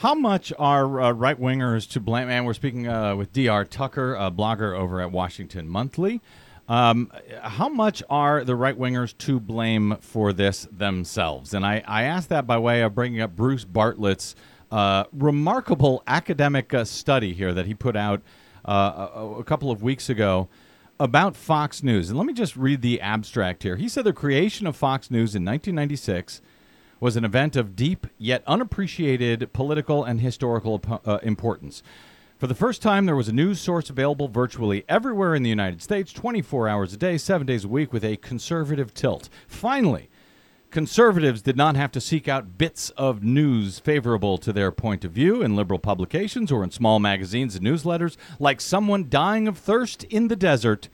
[0.00, 2.30] How much are uh, right wingers to blame?
[2.30, 3.66] And we're speaking uh, with D.R.
[3.66, 6.22] Tucker, a blogger over at Washington Monthly.
[6.70, 11.52] Um, how much are the right wingers to blame for this themselves?
[11.52, 14.34] And I, I ask that by way of bringing up Bruce Bartlett's
[14.70, 18.22] uh, remarkable academic uh, study here that he put out
[18.66, 20.48] uh, a, a couple of weeks ago
[20.98, 22.08] about Fox News.
[22.08, 23.76] And let me just read the abstract here.
[23.76, 26.40] He said the creation of Fox News in 1996
[27.00, 31.82] was an event of deep yet unappreciated political and historical uh, importance.
[32.38, 35.82] For the first time, there was a news source available virtually everywhere in the United
[35.82, 39.28] States, 24 hours a day, seven days a week, with a conservative tilt.
[39.46, 40.08] Finally,
[40.70, 45.12] conservatives did not have to seek out bits of news favorable to their point of
[45.12, 48.16] view in liberal publications or in small magazines and newsletters.
[48.38, 50.88] Like someone dying of thirst in the desert,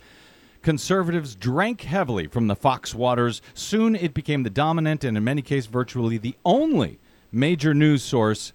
[0.67, 3.41] conservatives drank heavily from the Fox waters.
[3.55, 6.99] Soon it became the dominant and, in many cases, virtually the only
[7.31, 8.53] major news source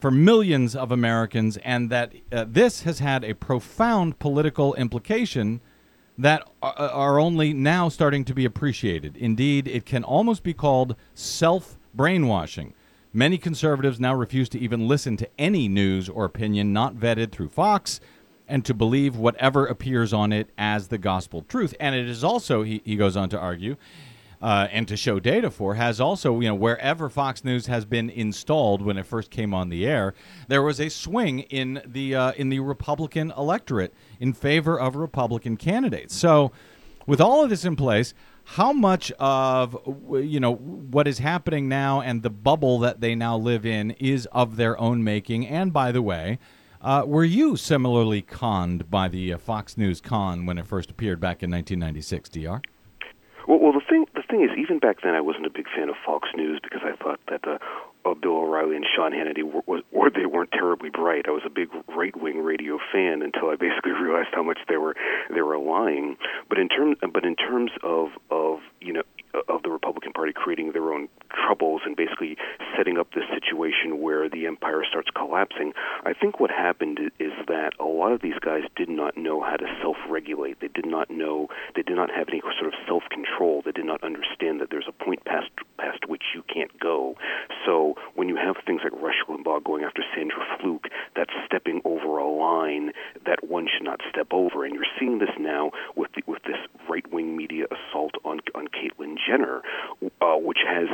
[0.00, 5.60] for millions of Americans, and that uh, this has had a profound political implication
[6.18, 9.16] that are, are only now starting to be appreciated.
[9.16, 12.74] Indeed, it can almost be called self brainwashing.
[13.12, 17.50] Many conservatives now refuse to even listen to any news or opinion not vetted through
[17.50, 18.00] Fox
[18.48, 21.74] and to believe whatever appears on it as the gospel truth.
[21.80, 23.76] And it is also, he, he goes on to argue,
[24.44, 28.10] uh, and to show data for has also, you know, wherever Fox News has been
[28.10, 30.12] installed when it first came on the air,
[30.48, 35.56] there was a swing in the uh, in the Republican electorate in favor of Republican
[35.56, 36.14] candidates.
[36.14, 36.52] So,
[37.06, 38.12] with all of this in place,
[38.44, 39.78] how much of
[40.12, 44.26] you know what is happening now and the bubble that they now live in is
[44.26, 45.46] of their own making?
[45.46, 46.38] And by the way.
[46.84, 51.18] Uh, were you similarly conned by the uh, Fox News con when it first appeared
[51.18, 52.60] back in 1996, Dr.
[53.48, 55.88] Well, well, the thing the thing is, even back then, I wasn't a big fan
[55.88, 57.56] of Fox News because I thought that uh,
[58.04, 61.24] uh, Bill O'Reilly and Sean Hannity were, was, or they weren't terribly bright.
[61.26, 64.76] I was a big right wing radio fan until I basically realized how much they
[64.76, 64.94] were
[65.32, 66.18] they were lying.
[66.50, 69.02] But in terms but in terms of of you know
[69.48, 72.36] of the Republican Party creating their own troubles and basically
[72.76, 75.72] setting up this situation where the empire starts collapsing,
[76.04, 79.56] I think what happened is that a lot of these guys did not know how
[79.56, 80.60] to self-regulate.
[80.60, 81.48] They did not know.
[81.74, 83.62] They did not have any sort of self-control.
[83.64, 87.16] They did not understand that there's a point past past which you can't go.
[87.66, 92.18] So when you have things like Rush Limbaugh going after Sandra Fluke, that's stepping over
[92.18, 92.92] a line
[93.26, 94.64] that one should not step over.
[94.64, 99.16] And you're seeing this now with the, with this right-wing media assault on on Caitlyn
[99.26, 99.62] Jenner,
[100.20, 100.88] uh, which has.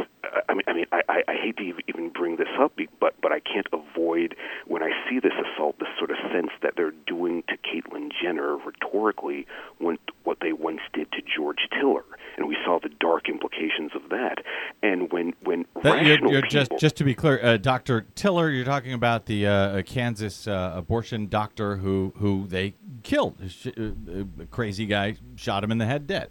[0.49, 3.40] I mean, I mean, I, I, hate to even bring this up, but but I
[3.40, 7.57] can't avoid when I see this assault, this sort of sense that they're doing to
[7.57, 9.47] Caitlyn Jenner rhetorically
[9.79, 12.05] when what they once did to George Tiller,
[12.37, 14.38] and we saw the dark implications of that.
[14.83, 18.51] And when when That- you're, you're people, just just to be clear, uh, Doctor Tiller.
[18.51, 23.40] You're talking about the uh, Kansas uh, abortion doctor who who they killed.
[23.40, 26.31] Uh, uh, crazy guy shot him in the head, dead.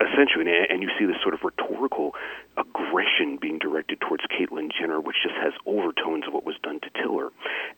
[0.00, 2.14] Essentially, and, and you see this sort of rhetorical
[2.56, 6.90] aggression being directed towards Caitlyn Jenner, which just has overtones of what was done to
[7.00, 7.30] Tiller,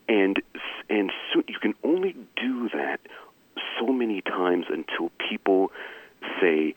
[0.09, 0.40] and
[0.88, 3.00] and so you can only do that
[3.78, 5.70] so many times until people
[6.40, 6.74] say.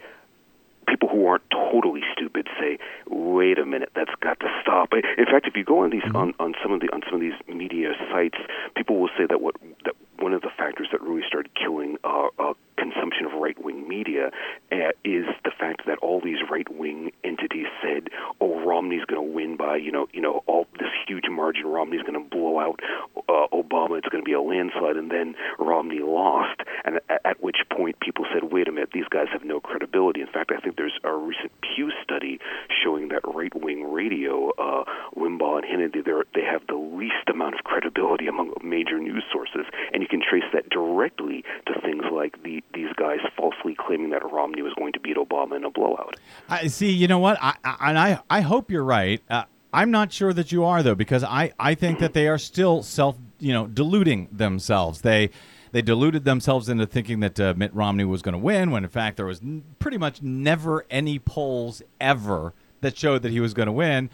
[0.85, 2.77] People who aren't totally stupid say,
[3.07, 6.15] "Wait a minute, that's got to stop." In fact, if you go on these mm-hmm.
[6.15, 8.37] on, on some of the on some of these media sites,
[8.75, 12.27] people will say that what that one of the factors that really started killing uh,
[12.39, 14.31] uh, consumption of right wing media
[14.71, 19.33] uh, is the fact that all these right wing entities said, "Oh, Romney's going to
[19.33, 21.65] win by you know you know all this huge margin.
[21.67, 22.79] Romney's going to blow out
[23.17, 23.97] uh, Obama.
[23.97, 27.99] It's going to be a landslide." And then Romney lost, and at, at which point
[27.99, 30.99] people said, "Wait a minute, these guys have no credibility." In fact, I think there's
[31.03, 32.39] a recent Pew study
[32.83, 34.83] showing that right wing radio, uh,
[35.15, 39.65] Limbaugh and Hannity, they're, they have the least amount of credibility among major news sources,
[39.91, 44.21] and you can trace that directly to things like the, these guys falsely claiming that
[44.31, 46.15] Romney was going to beat Obama in a blowout.
[46.63, 46.91] I see.
[46.91, 47.37] You know what?
[47.41, 49.21] I, I and I I hope you're right.
[49.29, 52.37] Uh, I'm not sure that you are though, because I I think that they are
[52.37, 55.01] still self you know deluding themselves.
[55.01, 55.29] They
[55.73, 58.89] they deluded themselves into thinking that uh, Mitt Romney was going to win, when in
[58.89, 63.53] fact there was n- pretty much never any polls ever that showed that he was
[63.53, 64.09] going to win.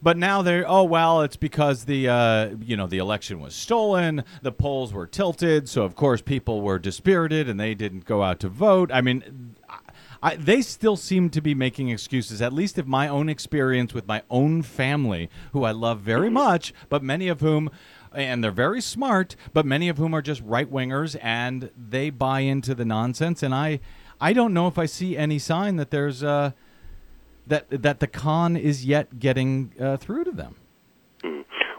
[0.00, 4.24] But now they're oh well, it's because the uh, you know the election was stolen,
[4.40, 8.40] the polls were tilted, so of course people were dispirited and they didn't go out
[8.40, 8.90] to vote.
[8.92, 9.56] I mean,
[10.22, 12.40] I, they still seem to be making excuses.
[12.40, 16.72] At least if my own experience with my own family, who I love very much,
[16.88, 17.70] but many of whom,
[18.14, 22.40] and they're very smart, but many of whom are just right wingers and they buy
[22.40, 23.42] into the nonsense.
[23.42, 23.80] And I,
[24.20, 26.52] I don't know if I see any sign that there's uh,
[27.48, 30.54] that that the con is yet getting uh, through to them.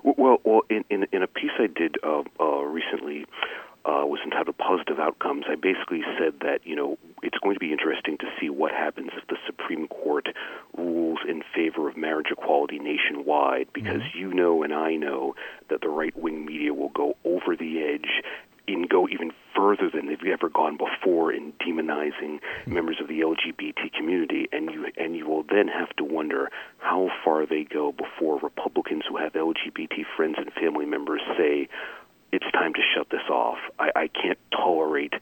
[0.04, 3.26] Well, well, in in, in a piece I did uh, uh, recently,
[3.86, 7.72] uh, was entitled "Positive Outcomes." I basically said that you know it's going to be
[7.72, 10.28] interesting to see what happens if the Supreme Court
[10.78, 15.36] rules in favor of marriage equality nationwide, because you know and I know
[15.70, 18.24] that the right wing media will go over the edge
[18.68, 23.92] and go even further than they've ever gone before in demonizing members of the LGBT
[23.94, 28.40] community, and you and you will then have to wonder how far they go before
[28.40, 31.68] Republicans who have LGBT friends and family members say
[32.34, 33.60] it's time to shut this off.
[33.78, 35.14] I, I can't tolerate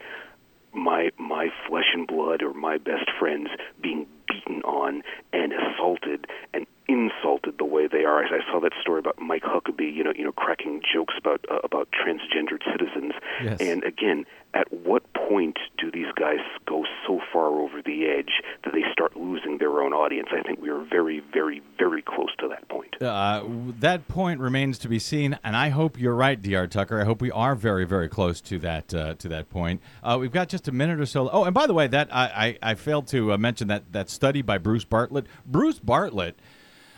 [0.74, 3.50] my my flesh and blood or my best friends
[3.82, 8.24] being beaten on and assaulted and insulted the way they are.
[8.24, 11.46] I, I saw that story about Mike Huckabee, you know, you know, cracking jokes about
[11.50, 13.14] uh, about transgendered citizens.
[13.44, 13.62] Yes.
[13.62, 18.74] And again, at what point do these guys go so far over the edge that
[18.74, 20.30] they start losing their own audience?
[20.32, 23.02] I think we are very, very, very close to that point.
[23.02, 23.44] Uh,
[23.80, 26.68] that point remains to be seen, and I hope you're right, D.R.
[26.68, 27.00] Tucker.
[27.00, 29.82] I hope we are very, very close to that uh, to that point.
[30.04, 31.30] Uh, we've got just a minute or so.
[31.30, 34.10] Oh, and by the way, that I, I, I failed to uh, mention that that
[34.10, 35.28] study by Bruce Bartlett.
[35.46, 36.38] Bruce Bartlett.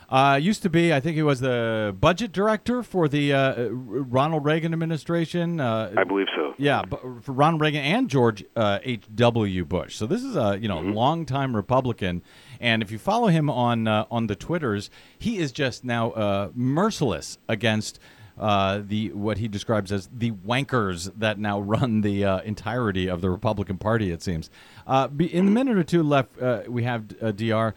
[0.09, 4.45] Uh, used to be, I think he was the budget director for the uh, Ronald
[4.45, 5.59] Reagan administration.
[5.59, 6.53] Uh, I believe so.
[6.57, 6.83] yeah,
[7.21, 9.05] for Ronald Reagan and George uh, H.
[9.15, 9.65] W.
[9.65, 9.95] Bush.
[9.95, 12.21] So this is a you know longtime Republican,
[12.59, 16.49] and if you follow him on uh, on the twitters, he is just now uh,
[16.53, 17.99] merciless against.
[18.35, 23.21] Uh, the what he describes as the wankers that now run the uh, entirety of
[23.21, 24.49] the Republican Party, it seems.
[24.87, 27.75] Uh, in the minute or two left, uh, we have uh, D.R.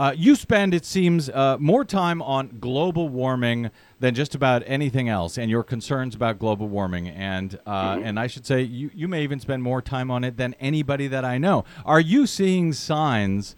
[0.00, 5.10] Uh, you spend, it seems, uh, more time on global warming than just about anything
[5.10, 7.06] else, and your concerns about global warming.
[7.06, 10.38] And uh, and I should say, you, you may even spend more time on it
[10.38, 11.66] than anybody that I know.
[11.84, 13.56] Are you seeing signs?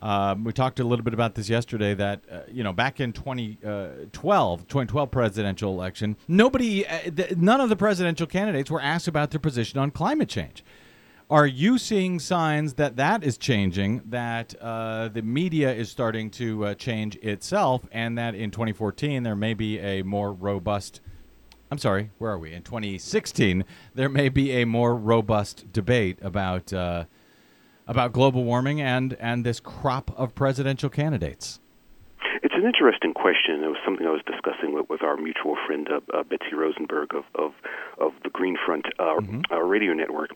[0.00, 1.92] Um, we talked a little bit about this yesterday.
[1.92, 7.68] That uh, you know, back in 2012, 2012 presidential election, nobody, uh, th- none of
[7.68, 10.62] the presidential candidates were asked about their position on climate change.
[11.30, 14.00] Are you seeing signs that that is changing?
[14.06, 19.36] That uh, the media is starting to uh, change itself, and that in 2014 there
[19.36, 21.02] may be a more robust.
[21.70, 22.54] I'm sorry, where are we?
[22.54, 27.04] In 2016, there may be a more robust debate about uh,
[27.86, 31.60] about global warming and and this crop of presidential candidates.
[32.42, 33.62] It's an interesting question.
[33.64, 37.14] It was something I was discussing with, with our mutual friend uh, uh, Betsy Rosenberg
[37.14, 37.52] of, of
[37.98, 40.30] of the Green Front uh, uh, radio network.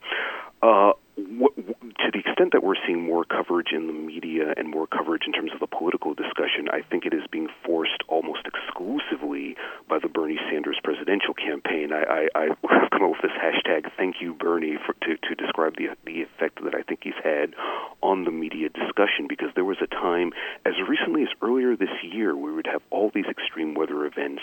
[0.62, 4.86] Uh, what, to the extent that we're seeing more coverage in the media and more
[4.86, 9.56] coverage in terms of the political discussion, I think it is being forced almost exclusively
[9.88, 11.92] by the Bernie Sanders presidential campaign.
[11.92, 15.76] I, I, I've come up with this hashtag "Thank You Bernie" for, to to describe
[15.76, 17.54] the the effect that I think he's had
[18.00, 19.26] on the media discussion.
[19.28, 20.32] Because there was a time,
[20.64, 24.42] as recently as earlier this year, we would have all these extreme weather events,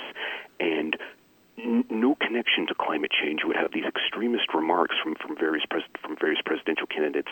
[0.59, 0.97] and
[1.89, 3.41] no connection to climate change.
[3.41, 7.29] You would have these extremist remarks from from various pres- from various presidential candidates,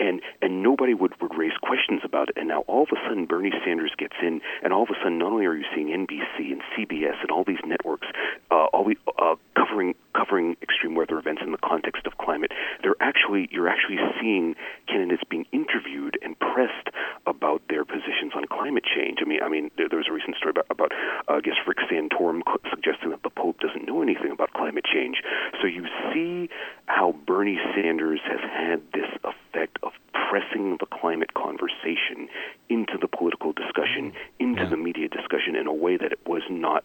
[0.00, 2.36] and and nobody would would raise questions about it.
[2.36, 5.18] And now all of a sudden Bernie Sanders gets in, and all of a sudden
[5.18, 8.06] not only are you seeing NBC and CBS and all these networks,
[8.50, 13.48] uh, the, uh, covering covering extreme weather events in the context of climate, they're actually
[13.50, 14.54] you're actually seeing
[14.88, 16.88] candidates being interviewed and pressed
[17.26, 19.18] about their positions on climate change.
[19.20, 20.92] I mean, I mean, there, there was a recent story about, about
[21.28, 25.22] uh, I guess Rick Santorum suggesting that the Pope doesn't know anything about climate change.
[25.60, 26.48] So you see
[26.86, 29.37] how Bernie Sanders has had this effect
[30.58, 32.28] pressing the climate conversation
[32.68, 36.84] into the political discussion, into the media discussion in a way that it was not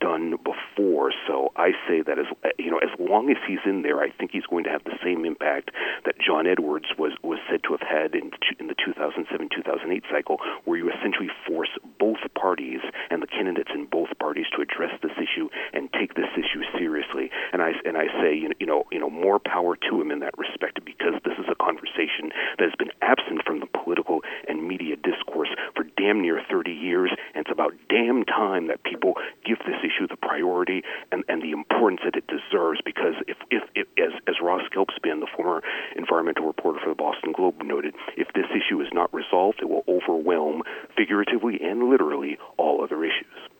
[0.00, 1.12] done before.
[1.26, 2.26] So I say that as
[2.58, 4.96] you know, as long as he's in there, I think he's going to have the
[5.02, 5.70] same impact
[6.04, 10.78] that John Edwards was was said to have had in in the 2007-2008 cycle, where
[10.78, 15.48] you essentially force both parties and the candidates in both parties to address this issue
[15.72, 17.30] and take this issue seriously.
[17.52, 20.10] And I and I say you know you know you know more power to him
[20.10, 24.20] in that respect because this is a conversation that has been absent from the political
[24.48, 29.14] and media discourse for damn near 30 years, and it's about damn time that people
[29.44, 32.80] give this issue the priority and, and the importance that it deserves.
[32.84, 35.62] Because if, if, if as, as Ross Gelbspan, the former
[35.96, 39.84] environmental reporter for the Boston Globe, noted, if this issue is not resolved, it will
[39.88, 40.62] overwhelm,
[40.96, 43.50] figuratively and literally, all other issues.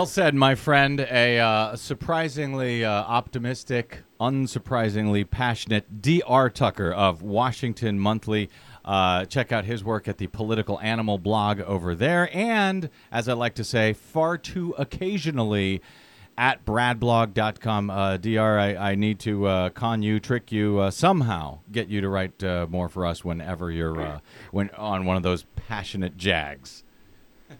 [0.00, 0.98] Well said, my friend.
[0.98, 6.48] A uh, surprisingly uh, optimistic, unsurprisingly passionate D.R.
[6.48, 8.48] Tucker of Washington Monthly.
[8.82, 12.34] Uh, check out his work at the Political Animal blog over there.
[12.34, 15.82] And, as I like to say, far too occasionally
[16.38, 17.90] at bradblog.com.
[17.90, 22.00] Uh, DR, I, I need to uh, con you, trick you, uh, somehow get you
[22.00, 24.20] to write uh, more for us whenever you're uh,
[24.50, 26.84] when on one of those passionate jags.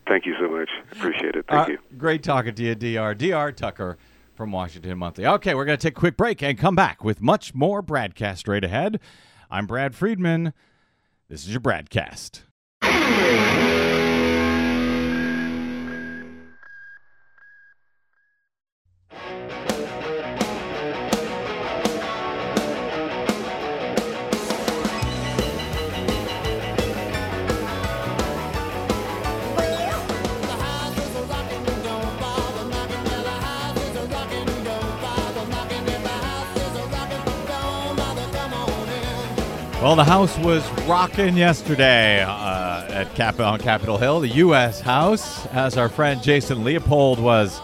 [0.06, 0.68] Thank you so much.
[0.92, 1.44] Appreciate it.
[1.48, 1.78] Thank Uh, you.
[1.98, 3.14] Great talking to you, DR.
[3.14, 3.96] DR Tucker
[4.34, 5.26] from Washington Monthly.
[5.26, 8.48] Okay, we're going to take a quick break and come back with much more Bradcast
[8.48, 9.00] right ahead.
[9.50, 10.52] I'm Brad Friedman.
[11.28, 12.42] This is your Bradcast.
[39.90, 44.80] Well, the House was rocking yesterday uh, at Cap- on Capitol Hill, the U.S.
[44.80, 47.60] House, as our friend Jason Leopold was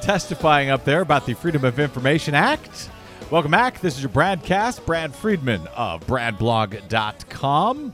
[0.00, 2.88] testifying up there about the Freedom of Information Act.
[3.30, 3.80] Welcome back.
[3.80, 7.92] This is your Bradcast, Brad Friedman of BradBlog.com.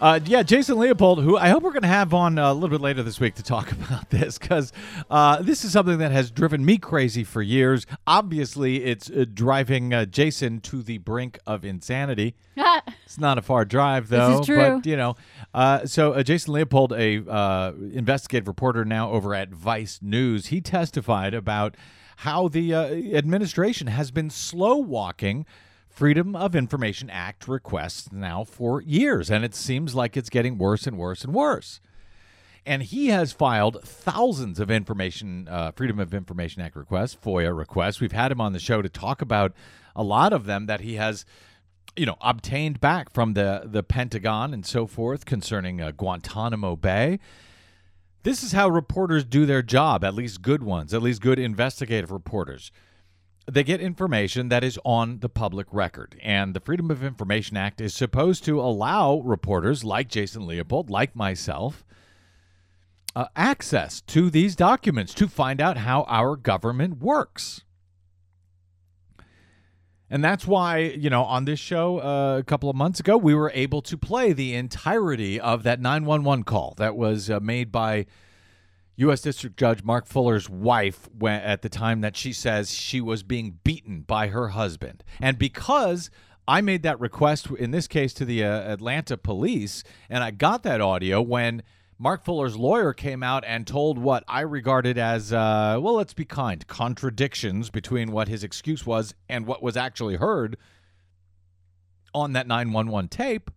[0.00, 2.70] Uh, yeah, Jason Leopold, who I hope we're going to have on uh, a little
[2.70, 4.72] bit later this week to talk about this, because
[5.10, 7.86] uh, this is something that has driven me crazy for years.
[8.06, 12.34] Obviously, it's uh, driving uh, Jason to the brink of insanity.
[13.04, 14.30] It's not a far drive, though.
[14.30, 14.56] This is true.
[14.76, 15.16] But you know,
[15.52, 20.60] uh, so uh, Jason Leopold, a uh, investigative reporter now over at Vice News, he
[20.60, 21.76] testified about
[22.18, 25.44] how the uh, administration has been slow walking
[26.00, 30.86] Freedom of Information Act requests now for years, and it seems like it's getting worse
[30.86, 31.78] and worse and worse.
[32.64, 38.00] And he has filed thousands of information, uh, Freedom of Information Act requests, FOIA requests.
[38.00, 39.52] We've had him on the show to talk about
[39.94, 41.26] a lot of them that he has,
[41.94, 47.18] you know, obtained back from the the Pentagon and so forth concerning uh, Guantanamo Bay.
[48.22, 52.10] This is how reporters do their job, at least good ones, at least good investigative
[52.10, 52.72] reporters
[53.50, 56.18] they get information that is on the public record.
[56.22, 61.16] And the Freedom of Information Act is supposed to allow reporters like Jason Leopold, like
[61.16, 61.84] myself,
[63.16, 67.62] uh, access to these documents to find out how our government works.
[70.08, 73.34] And that's why, you know, on this show uh, a couple of months ago, we
[73.34, 78.06] were able to play the entirety of that 911 call that was uh, made by
[79.00, 79.22] U.S.
[79.22, 83.58] District Judge Mark Fuller's wife when, at the time that she says she was being
[83.64, 85.02] beaten by her husband.
[85.20, 86.10] And because
[86.46, 90.64] I made that request, in this case, to the uh, Atlanta police, and I got
[90.64, 91.62] that audio when
[91.98, 96.26] Mark Fuller's lawyer came out and told what I regarded as, uh, well, let's be
[96.26, 100.58] kind, contradictions between what his excuse was and what was actually heard
[102.14, 103.50] on that 911 tape.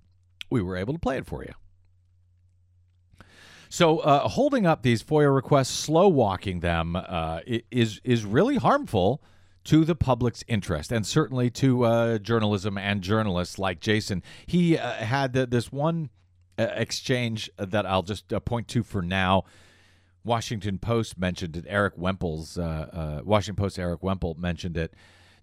[0.50, 1.52] We were able to play it for you.
[3.74, 7.40] So, uh, holding up these FOIA requests, slow walking them, uh,
[7.72, 9.20] is is really harmful
[9.64, 14.22] to the public's interest, and certainly to uh, journalism and journalists like Jason.
[14.46, 16.12] He uh, had th- this one
[16.60, 19.46] uh, exchange that I'll just uh, point to for now.
[20.24, 21.66] Washington Post mentioned it.
[21.68, 24.94] Eric uh, Washington Post Erik Wemple mentioned it.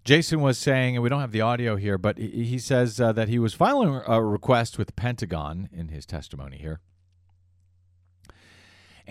[0.05, 3.27] Jason was saying, and we don't have the audio here, but he, he says that
[3.27, 6.79] he was filing a request with the Pentagon in his testimony here.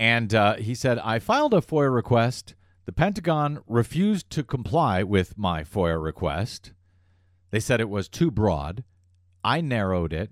[0.01, 2.55] And uh, he said, I filed a FOIA request.
[2.87, 6.73] The Pentagon refused to comply with my FOIA request.
[7.51, 8.83] They said it was too broad.
[9.45, 10.31] I narrowed it.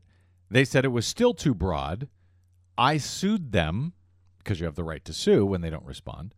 [0.50, 2.08] They said it was still too broad.
[2.78, 3.92] I sued them
[4.38, 6.34] because you have the right to sue when they don't respond.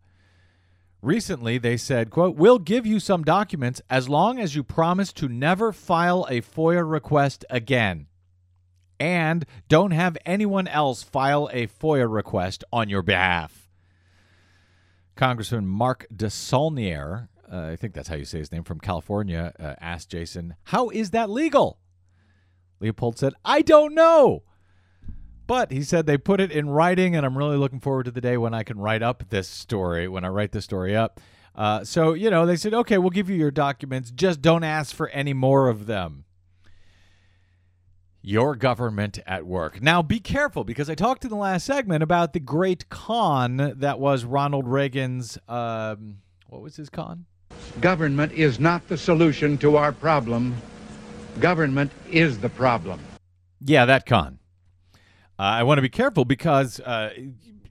[1.01, 5.29] Recently, they said, quote, we'll give you some documents as long as you promise to
[5.29, 8.07] never file a FOIA request again
[9.01, 13.67] and don't have anyone else file a FOIA request on your behalf.
[15.15, 19.73] Congressman Mark DeSaulnier, uh, I think that's how you say his name, from California, uh,
[19.81, 21.79] asked Jason, How is that legal?
[22.79, 24.43] Leopold said, I don't know.
[25.47, 28.21] But he said they put it in writing, and I'm really looking forward to the
[28.21, 31.19] day when I can write up this story, when I write this story up.
[31.55, 34.11] Uh, so, you know, they said, okay, we'll give you your documents.
[34.11, 36.25] Just don't ask for any more of them
[38.21, 39.81] your government at work.
[39.81, 43.99] Now, be careful because I talked in the last segment about the great con that
[43.99, 45.37] was Ronald Reagan's.
[45.47, 46.17] Um,
[46.47, 47.25] what was his con?
[47.79, 50.55] Government is not the solution to our problem.
[51.39, 52.99] Government is the problem.
[53.63, 54.39] Yeah, that con.
[55.39, 57.13] Uh, I want to be careful because, uh,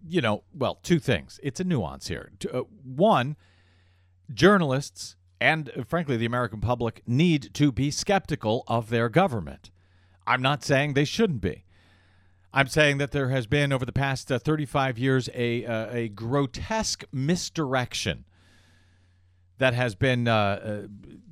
[0.09, 1.39] you know, well, two things.
[1.43, 2.33] It's a nuance here.
[2.53, 3.37] Uh, one,
[4.33, 9.71] journalists and, uh, frankly, the American public need to be skeptical of their government.
[10.31, 11.65] I'm not saying they shouldn't be.
[12.53, 16.09] I'm saying that there has been over the past uh, 35 years a uh, a
[16.09, 18.25] grotesque misdirection
[19.59, 20.83] that has been uh, uh,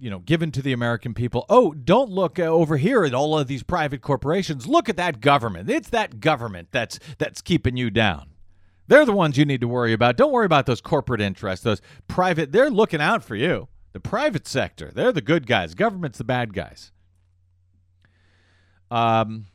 [0.00, 1.46] you know given to the American people.
[1.48, 4.66] Oh, don't look uh, over here at all of these private corporations.
[4.66, 5.70] Look at that government.
[5.70, 8.30] It's that government that's that's keeping you down.
[8.88, 10.16] They're the ones you need to worry about.
[10.16, 11.62] Don't worry about those corporate interests.
[11.62, 12.50] Those private.
[12.50, 13.68] They're looking out for you.
[13.92, 14.90] The private sector.
[14.92, 15.74] They're the good guys.
[15.74, 16.90] Government's the bad guys.
[18.90, 19.46] Um,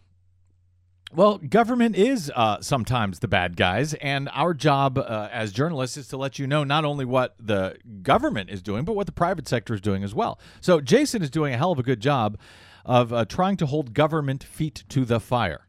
[1.15, 6.07] well, government is uh, sometimes the bad guys, and our job uh, as journalists is
[6.07, 9.47] to let you know not only what the government is doing, but what the private
[9.47, 10.39] sector is doing as well.
[10.59, 12.39] So, Jason is doing a hell of a good job
[12.85, 15.67] of uh, trying to hold government feet to the fire.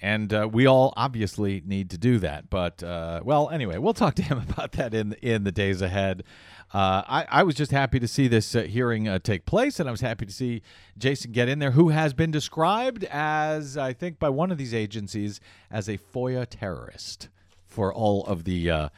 [0.00, 2.50] And uh, we all obviously need to do that.
[2.50, 6.24] But, uh, well, anyway, we'll talk to him about that in, in the days ahead.
[6.72, 9.92] Uh, I, was just happy to see this uh, hearing uh, take place, and I
[9.92, 10.62] was happy to see
[10.98, 14.74] Jason get in there, who has been described as, I think, by one of these
[14.74, 15.40] agencies,
[15.70, 17.28] as a FOIA terrorist
[17.66, 18.88] for all of the uh,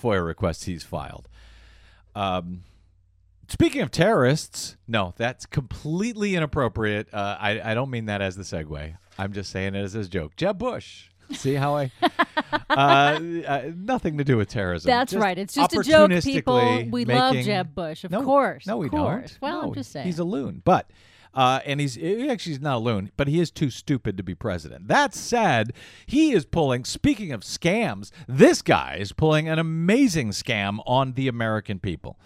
[0.00, 1.28] FOIA requests he's filed.
[2.14, 2.62] Um,
[3.46, 7.12] speaking of terrorists, no, that's completely inappropriate.
[7.12, 8.96] Uh, I, I don't mean that as the segue.
[9.18, 10.34] I'm just saying it as a joke.
[10.36, 11.10] Jeb Bush.
[11.32, 11.90] See how I?
[12.70, 14.88] uh, uh, nothing to do with terrorism.
[14.88, 15.38] That's Just right.
[15.38, 16.84] It's just a joke, people.
[16.90, 18.66] We love Jeb Bush, of no, course.
[18.66, 19.32] No, we course.
[19.32, 19.42] don't.
[19.42, 20.06] Well, No, I'm just saying.
[20.06, 20.90] He's a loon, but.
[21.34, 24.22] Uh, and he's he actually he's not a loon, but he is too stupid to
[24.22, 24.88] be president.
[24.88, 25.74] That said,
[26.06, 26.84] he is pulling.
[26.84, 32.18] Speaking of scams, this guy is pulling an amazing scam on the American people.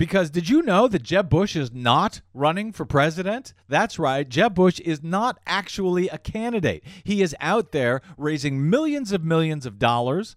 [0.00, 3.52] Because did you know that Jeb Bush is not running for president?
[3.68, 4.26] That's right.
[4.26, 6.82] Jeb Bush is not actually a candidate.
[7.04, 10.36] He is out there raising millions of millions of dollars.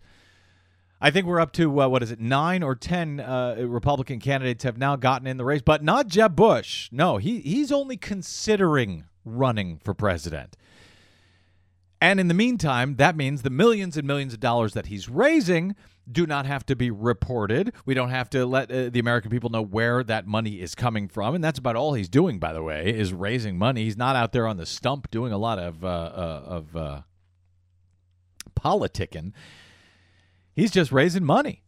[0.99, 4.65] I think we're up to uh, what is it, nine or ten uh, Republican candidates
[4.65, 6.89] have now gotten in the race, but not Jeb Bush.
[6.91, 10.57] No, he he's only considering running for president.
[12.01, 15.73] And in the meantime, that means the millions and millions of dollars that he's raising
[16.11, 17.73] do not have to be reported.
[17.85, 21.07] We don't have to let uh, the American people know where that money is coming
[21.07, 22.39] from, and that's about all he's doing.
[22.39, 23.85] By the way, is raising money.
[23.85, 27.01] He's not out there on the stump doing a lot of uh, uh, of uh,
[28.55, 29.33] politicking.
[30.55, 31.63] He's just raising money.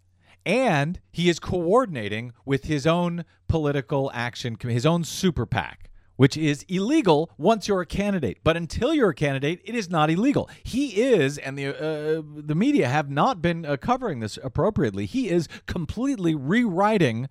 [0.46, 6.66] And he is coordinating with his own political action, his own super PAC, which is
[6.68, 8.40] illegal once you're a candidate.
[8.44, 10.50] But until you're a candidate, it is not illegal.
[10.64, 15.06] He is, and the uh, the media have not been uh, covering this appropriately.
[15.06, 17.28] He is completely rewriting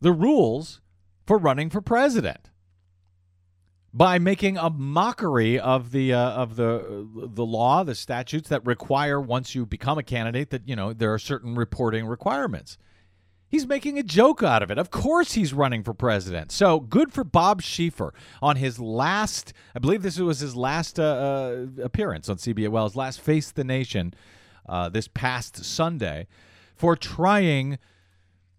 [0.00, 0.80] the rules
[1.26, 2.50] for running for president
[3.92, 9.18] by making a mockery of the uh, of the the law, the statutes that require
[9.20, 12.76] once you become a candidate that you know there are certain reporting requirements.
[13.48, 14.78] He's making a joke out of it.
[14.78, 16.50] Of course, he's running for president.
[16.50, 19.52] So good for Bob Schieffer on his last.
[19.74, 22.68] I believe this was his last uh, uh, appearance on CBS.
[22.68, 24.14] Well, his last Face the Nation
[24.68, 26.26] uh, this past Sunday
[26.74, 27.78] for trying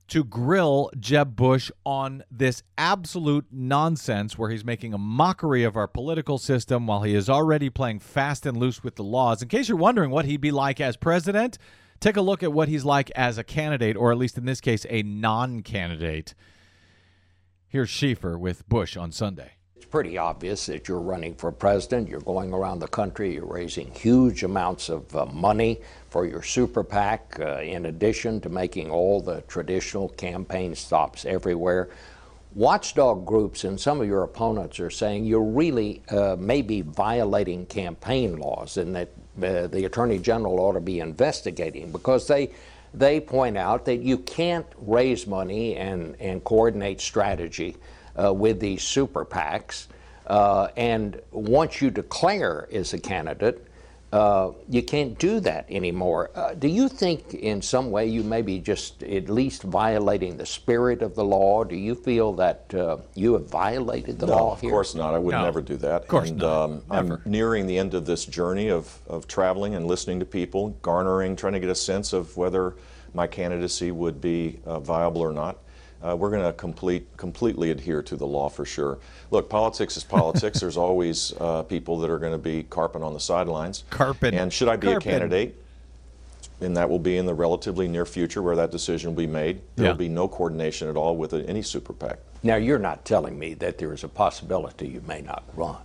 [0.08, 5.88] to grill Jeb Bush on this absolute nonsense where he's making a mockery of our
[5.88, 9.42] political system while he is already playing fast and loose with the laws.
[9.42, 11.58] In case you're wondering what he'd be like as president,
[12.00, 14.62] take a look at what he's like as a candidate, or at least in this
[14.62, 16.34] case, a non candidate.
[17.68, 19.52] Here's Schieffer with Bush on Sunday.
[19.76, 22.08] It's pretty obvious that you're running for president.
[22.08, 23.36] You're going around the country.
[23.36, 28.50] You're raising huge amounts of uh, money for your super PAC, uh, in addition to
[28.50, 31.90] making all the traditional campaign stops everywhere.
[32.56, 38.38] Watchdog groups and some of your opponents are saying you're really uh, maybe violating campaign
[38.38, 42.52] laws and that the Attorney General ought to be investigating because they
[42.94, 47.76] they point out that you can't raise money and, and coordinate strategy
[48.22, 49.88] uh, with these super PACs.
[50.26, 53.67] Uh, and once you declare as a candidate,
[54.14, 56.32] uh, you can't do that anymore.
[56.34, 60.46] Uh, do you think in some way you may be just at least violating the
[60.46, 61.66] spirit of the law?
[61.66, 65.14] Do you feel that uh, you have violated the no, law of course not.
[65.14, 65.44] I would No.
[65.44, 66.04] never do that.
[66.04, 66.64] Of course and, not.
[66.64, 70.70] Um, I'm nearing the end of this journey of, of traveling and listening to people,
[70.82, 72.76] garnering, trying to get a sense of whether
[73.14, 75.58] my candidacy would be uh, viable or not.
[76.04, 79.00] Uh, we're going to complete, completely adhere to the law for sure.
[79.32, 80.60] Look, politics is politics.
[80.62, 83.84] There's always uh, people that are going to be carping on the sidelines.
[83.90, 84.36] Carping.
[84.36, 85.10] And should I be Carping.
[85.10, 85.64] a candidate?
[86.62, 89.62] And that will be in the relatively near future where that decision will be made.
[89.76, 89.92] There Yeah.
[89.92, 92.18] will be no coordination at all with any super PAC.
[92.44, 95.78] Now, you're not telling me that there is a possibility you may not run.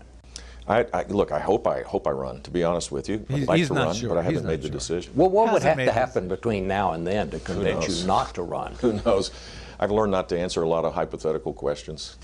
[0.69, 1.33] I, I look.
[1.33, 2.41] I hope I hope I run.
[2.43, 4.09] To be honest with you, I'd He's- like he's to not run, sure.
[4.11, 5.13] but I haven't not made the decision.
[5.17, 8.07] Well, what would Hasn't have to this- happen between now and then to convince you
[8.07, 8.75] not to run?
[8.81, 9.33] Who knows?
[9.83, 12.17] I've learned not to answer a lot of hypothetical questions.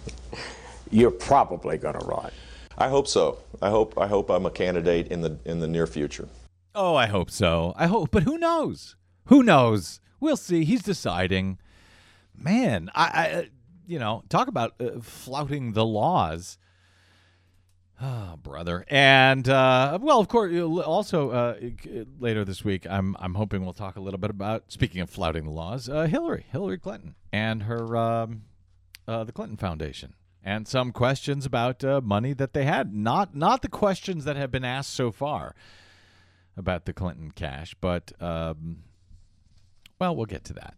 [0.90, 2.32] You're probably going to run.
[2.76, 3.38] I hope so.
[3.62, 6.28] I hope I hope I'm a candidate in the in the near future.
[6.74, 7.74] Oh, I hope so.
[7.76, 8.96] I hope, but who knows?
[9.26, 10.00] Who knows?
[10.18, 10.64] We'll see.
[10.64, 11.58] He's deciding.
[12.36, 13.42] Man, I, I uh,
[13.86, 16.58] you know, talk about uh, flouting the laws.
[18.06, 18.84] Oh, brother.
[18.88, 20.52] And uh, well, of course,
[20.84, 24.64] also uh, uh, later this week, I'm I'm hoping we'll talk a little bit about
[24.68, 28.42] speaking of flouting the laws, uh, Hillary, Hillary Clinton, and her um,
[29.08, 30.12] uh, the Clinton Foundation,
[30.44, 32.94] and some questions about uh, money that they had.
[32.94, 35.54] Not not the questions that have been asked so far
[36.58, 38.82] about the Clinton cash, but um,
[39.98, 40.74] well, we'll get to that.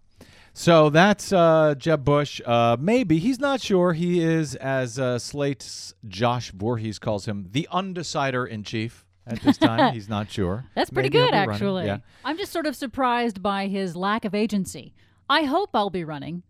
[0.59, 2.41] So that's uh, Jeb Bush.
[2.45, 3.93] Uh, maybe he's not sure.
[3.93, 9.59] He is, as uh, Slate's Josh Voorhees calls him, the undecider in chief at this
[9.59, 9.93] time.
[9.95, 10.65] he's not sure.
[10.75, 11.85] That's pretty Maybe good, actually.
[11.85, 11.99] Yeah.
[12.25, 14.95] I'm just sort of surprised by his lack of agency.
[15.29, 16.43] I hope I'll be running.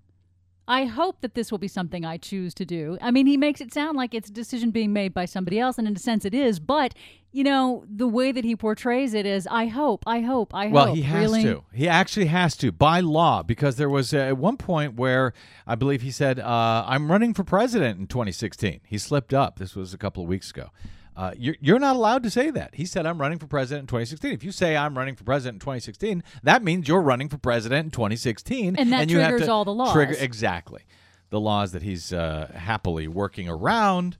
[0.69, 2.99] I hope that this will be something I choose to do.
[3.01, 5.79] I mean, he makes it sound like it's a decision being made by somebody else,
[5.79, 6.59] and in a sense it is.
[6.59, 6.95] But
[7.33, 10.87] you know, the way that he portrays it is, I hope, I hope, I Well,
[10.87, 10.89] hope.
[10.89, 11.43] Well, he has really?
[11.43, 11.65] to.
[11.73, 15.35] He actually has to by law because there was uh, at one point where
[15.67, 19.59] I believe he said, uh, "I'm running for president in 2016." He slipped up.
[19.59, 20.71] This was a couple of weeks ago.
[21.17, 22.75] Uh, you're, you're not allowed to say that.
[22.75, 24.33] He said, I'm running for president in 2016.
[24.33, 27.87] If you say I'm running for president in 2016, that means you're running for president
[27.87, 28.77] in 2016.
[28.77, 29.93] And that you have triggers to all the laws.
[29.95, 30.83] Trigger, exactly.
[31.31, 34.19] The laws that he's uh, happily working around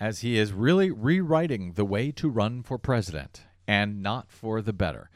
[0.00, 4.72] as he is really rewriting the way to run for president and not for the
[4.72, 5.10] better.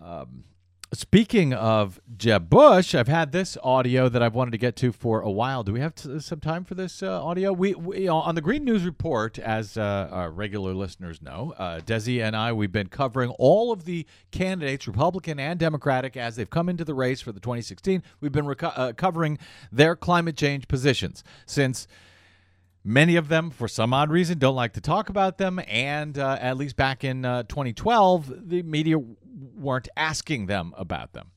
[0.00, 0.44] Um,
[0.92, 5.20] speaking of Jeb Bush, I've had this audio that I've wanted to get to for
[5.20, 5.62] a while.
[5.62, 7.52] Do we have t- some time for this uh, audio?
[7.52, 12.22] We, we on the Green News Report, as uh, our regular listeners know, uh, Desi
[12.22, 16.68] and I we've been covering all of the candidates, Republican and Democratic, as they've come
[16.68, 18.02] into the race for the 2016.
[18.20, 19.38] We've been reco- uh, covering
[19.70, 21.86] their climate change positions since.
[22.82, 25.60] Many of them, for some odd reason, don't like to talk about them.
[25.68, 31.30] And uh, at least back in uh, 2012, the media weren't asking them about them.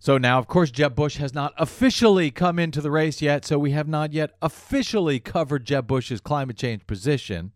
[0.00, 3.44] So now, of course, Jeb Bush has not officially come into the race yet.
[3.44, 7.52] So we have not yet officially covered Jeb Bush's climate change position.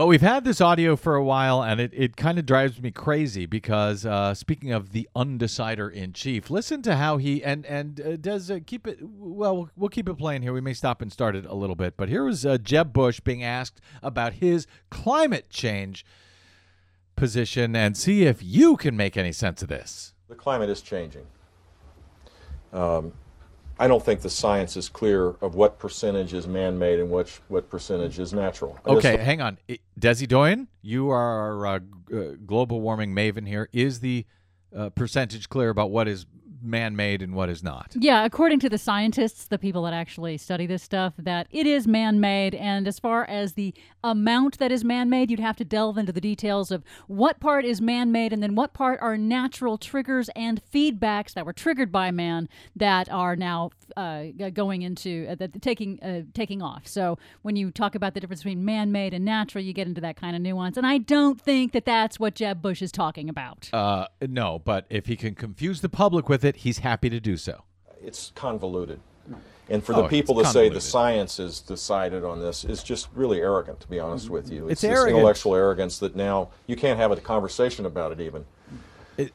[0.00, 2.90] But we've had this audio for a while, and it, it kind of drives me
[2.90, 8.00] crazy because uh, speaking of the undecider in chief, listen to how he and and
[8.00, 9.00] uh, does uh, keep it.
[9.02, 10.54] Well, we'll keep it playing here.
[10.54, 13.20] We may stop and start it a little bit, but here was uh, Jeb Bush
[13.20, 16.06] being asked about his climate change
[17.14, 20.14] position, and see if you can make any sense of this.
[20.30, 21.26] The climate is changing.
[22.72, 23.12] Um,
[23.80, 27.70] I don't think the science is clear of what percentage is man-made and which what
[27.70, 28.78] percentage is natural.
[28.86, 29.56] Okay, hang on.
[29.98, 31.78] Desi Doyen, you are our uh,
[32.14, 33.70] uh, global warming maven here.
[33.72, 34.26] Is the
[34.76, 36.26] uh, percentage clear about what is
[36.62, 37.92] man made and what is not?
[37.94, 41.86] Yeah, according to the scientists, the people that actually study this stuff, that it is
[41.86, 42.54] man made.
[42.54, 46.12] And as far as the amount that is man made, you'd have to delve into
[46.12, 50.28] the details of what part is man made and then what part are natural triggers
[50.36, 55.60] and feedbacks that were triggered by man that are now uh, going into uh, that
[55.62, 56.86] taking uh, taking off.
[56.86, 60.00] So when you talk about the difference between man made and natural, you get into
[60.00, 60.76] that kind of nuance.
[60.76, 63.68] And I don't think that that's what Jeb Bush is talking about.
[63.72, 67.36] Uh, no, but if he can confuse the public with it, he's happy to do
[67.36, 67.64] so.
[68.02, 69.00] it's convoluted.
[69.68, 72.82] And for Oh, the people it's to say the science is decided on this is
[72.82, 74.68] just really arrogant, to be honest with you.
[74.68, 75.18] It's this arrogant.
[75.18, 78.44] intellectual arrogance that now you can't have a conversation about it even.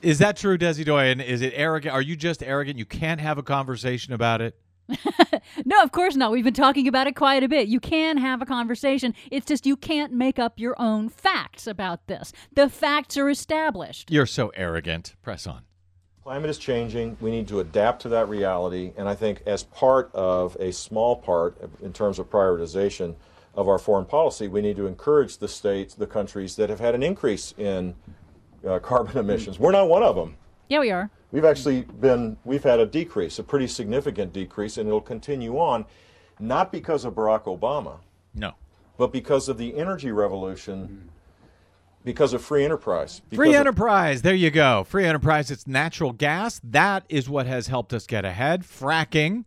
[0.01, 1.21] Is that true, Desi Doyen?
[1.21, 1.93] Is it arrogant?
[1.93, 2.77] Are you just arrogant?
[2.79, 4.57] You can't have a conversation about it?
[5.63, 6.31] No, of course not.
[6.31, 7.67] We've been talking about it quite a bit.
[7.69, 9.13] You can have a conversation.
[9.31, 12.33] It's just you can't make up your own facts about this.
[12.53, 14.11] The facts are established.
[14.11, 15.15] You're so arrogant.
[15.21, 15.61] Press on.
[16.25, 17.15] Climate is changing.
[17.21, 18.93] We need to adapt to that reality.
[18.97, 23.13] And I think, as part of a small part in terms of prioritization
[23.53, 26.95] of our foreign policy, we need to encourage the states, the countries that have had
[26.95, 27.93] an increase in
[28.67, 29.59] uh, carbon emissions.
[29.59, 30.35] We're not one of them.
[30.67, 31.11] Yeah, we are.
[31.31, 35.85] We've actually been, we've had a decrease, a pretty significant decrease, and it'll continue on,
[36.39, 37.99] not because of Barack Obama,
[38.33, 38.53] No.
[38.97, 41.07] but because of the energy revolution,
[42.05, 43.21] because of free enterprise.
[43.33, 44.21] Free because of- enterprise.
[44.21, 44.83] There you go.
[44.85, 45.51] Free enterprise.
[45.51, 46.61] It's natural gas.
[46.63, 48.61] That is what has helped us get ahead.
[48.63, 49.45] Fracking,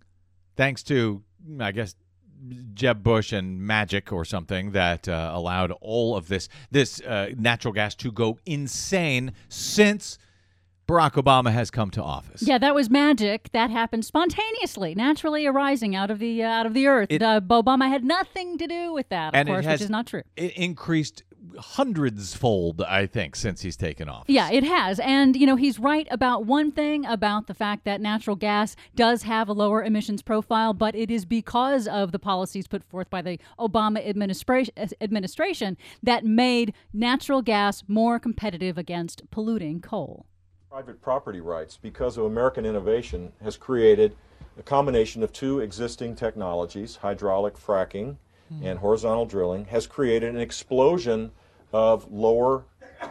[0.57, 1.23] thanks to,
[1.61, 1.95] I guess,
[2.75, 7.75] Jeb Bush and magic or something that uh, allowed all of this this uh, natural
[7.75, 10.19] gas to go insane since
[10.87, 12.43] Barack Obama has come to office.
[12.43, 13.51] Yeah, that was magic.
[13.53, 17.09] That happened spontaneously, naturally arising out of the uh, out of the earth.
[17.11, 19.91] It- uh, Obama had nothing to do with that, of and course, has which is
[19.91, 20.23] not true.
[20.37, 21.25] It increased
[21.59, 24.25] hundreds fold, I think, since he's taken off.
[24.27, 25.01] Yeah, it has.
[25.01, 29.23] And, you know, he's right about one thing about the fact that natural gas does
[29.23, 33.23] have a lower emissions profile, but it is because of the policies put forth by
[33.23, 40.27] the Obama administration, administration that made natural gas more competitive against polluting coal.
[40.71, 44.15] private property rights because of American innovation has created
[44.59, 48.17] a combination of two existing technologies, hydraulic fracking
[48.63, 51.31] and horizontal drilling, has created an explosion
[51.73, 52.65] of lower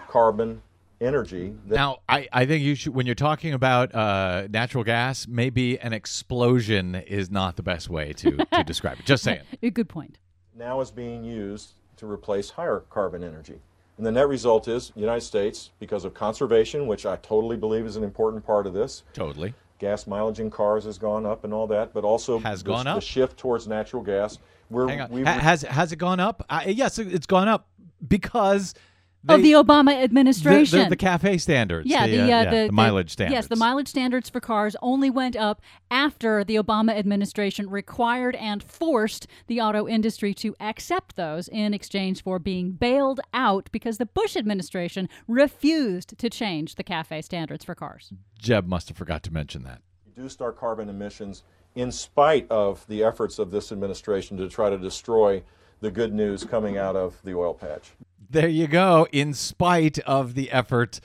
[0.08, 0.62] carbon
[1.00, 1.54] energy.
[1.68, 5.80] That Now, I, I think you should, when you're talking about uh, natural gas, maybe
[5.80, 9.06] an explosion is not the best way to, to describe it.
[9.06, 9.42] Just saying.
[9.62, 10.18] A good point.
[10.56, 13.60] now is being used to replace higher carbon energy.
[13.98, 17.86] And the net result is the United States, because of conservation, which I totally believe
[17.86, 19.54] is an important part of this, Totally.
[19.80, 22.86] Gas mileage in cars has gone up and all that, but also Has the, gone
[22.86, 24.40] the shift towards natural gas.
[24.70, 25.10] We're, Hang on.
[25.12, 26.46] we've- Ha- has has it gone up?
[26.50, 27.68] Uh, yes, it's gone up
[28.08, 28.74] because
[29.28, 30.80] of they- the Obama administration.
[30.80, 31.88] the, the cafe standards.
[31.88, 33.34] Yeah, the, the, uh, uh, yeah, the, the mileage standards.
[33.34, 35.62] Yes, the mileage standards for cars only went up
[35.92, 42.24] after the Obama administration required and forced the auto industry to accept those in exchange
[42.24, 47.76] for being bailed out because the Bush administration refused to change the cafe standards for
[47.76, 48.14] cars.
[48.40, 49.82] Jeb must have forgot to mention that.
[50.16, 51.44] reduced our carbon emissions
[51.76, 55.44] in spite of the efforts of this administration to try to destroy
[55.80, 57.92] the good news coming out of the oil patch.
[58.30, 59.08] There you go.
[59.14, 61.00] In spite of the effort,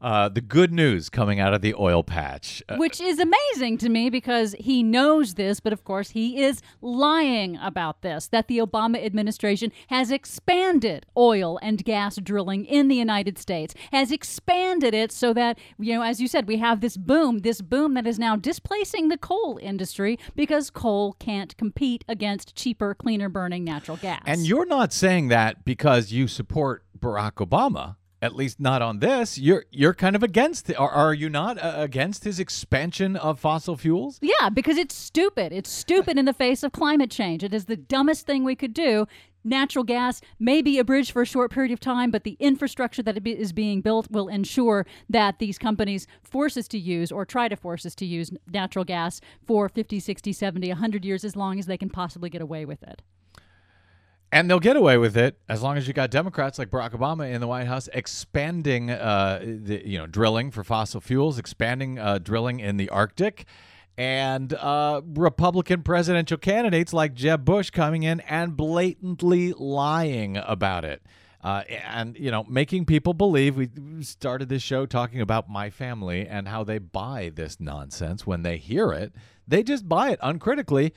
[0.00, 2.62] uh, the good news coming out of the oil patch.
[2.68, 6.62] Uh, Which is amazing to me because he knows this, but of course he is
[6.80, 12.96] lying about this that the Obama administration has expanded oil and gas drilling in the
[12.96, 16.96] United States, has expanded it so that, you know, as you said, we have this
[16.96, 22.54] boom, this boom that is now displacing the coal industry because coal can't compete against
[22.54, 24.22] cheaper, cleaner burning natural gas.
[24.26, 27.96] and you're not saying that because you support Barack Obama.
[28.22, 29.38] At least not on this.
[29.38, 30.70] You're you're kind of against.
[30.76, 34.18] Are, are you not uh, against his expansion of fossil fuels?
[34.20, 35.52] Yeah, because it's stupid.
[35.52, 37.42] It's stupid in the face of climate change.
[37.42, 39.06] It is the dumbest thing we could do.
[39.42, 43.02] Natural gas may be a bridge for a short period of time, but the infrastructure
[43.02, 47.48] that is being built will ensure that these companies force us to use or try
[47.48, 51.58] to force us to use natural gas for 50, 60, 70, 100 years as long
[51.58, 53.00] as they can possibly get away with it.
[54.32, 57.32] And they'll get away with it as long as you got Democrats like Barack Obama
[57.32, 62.18] in the White House expanding, uh, the, you know, drilling for fossil fuels, expanding uh,
[62.18, 63.44] drilling in the Arctic,
[63.98, 71.02] and uh, Republican presidential candidates like Jeb Bush coming in and blatantly lying about it.
[71.42, 73.56] Uh, and you know, making people believe.
[73.56, 73.70] We
[74.02, 78.58] started this show talking about my family and how they buy this nonsense when they
[78.58, 79.12] hear it.
[79.48, 80.94] They just buy it uncritically,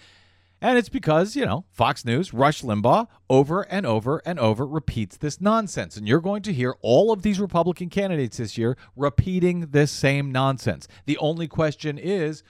[0.63, 5.17] and it's because, you know, Fox News, Rush Limbaugh, over and over and over repeats
[5.17, 5.97] this nonsense.
[5.97, 10.31] And you're going to hear all of these Republican candidates this year repeating this same
[10.31, 10.87] nonsense.
[11.05, 12.43] The only question is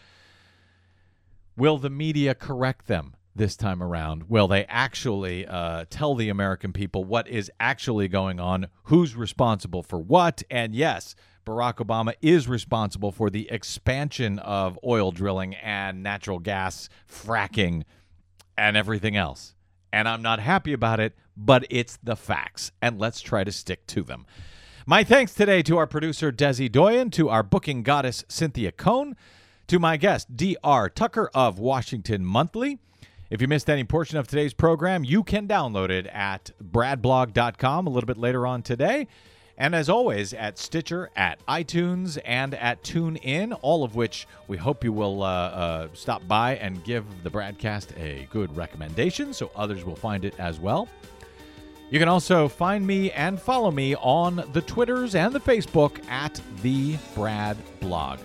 [1.58, 3.16] will the media correct them?
[3.36, 8.40] This time around, will they actually uh, tell the American people what is actually going
[8.40, 10.44] on, who's responsible for what?
[10.52, 16.90] And yes, Barack Obama is responsible for the expansion of oil drilling and natural gas
[17.12, 17.86] fracking
[18.58, 19.56] and everything else.
[19.92, 23.86] And I'm not happy about it, but it's the facts, and let's try to stick
[23.88, 24.26] to them.
[24.86, 29.16] My thanks today to our producer, Desi Doyen, to our booking goddess, Cynthia Cohn,
[29.68, 30.90] to my guest, D.R.
[30.90, 32.80] Tucker of Washington Monthly.
[33.30, 37.90] If you missed any portion of today's program, you can download it at bradblog.com a
[37.90, 39.08] little bit later on today.
[39.58, 44.84] And as always, at Stitcher, at iTunes, and at TuneIn, all of which we hope
[44.84, 49.86] you will uh, uh, stop by and give the Bradcast a good recommendation so others
[49.86, 50.88] will find it as well.
[51.92, 56.42] You can also find me and follow me on the Twitters and the Facebook at
[56.64, 58.20] The Brad Blog.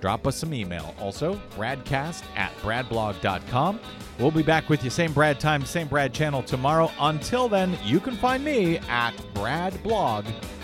[0.00, 0.94] Drop us some email.
[0.98, 3.78] Also, bradcast at bradblog.com.
[4.18, 6.90] We'll be back with you same Brad time, same Brad channel tomorrow.
[6.98, 10.61] Until then, you can find me at bradblog.com.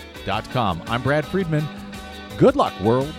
[0.85, 1.65] I'm Brad Friedman.
[2.37, 3.11] Good luck, world.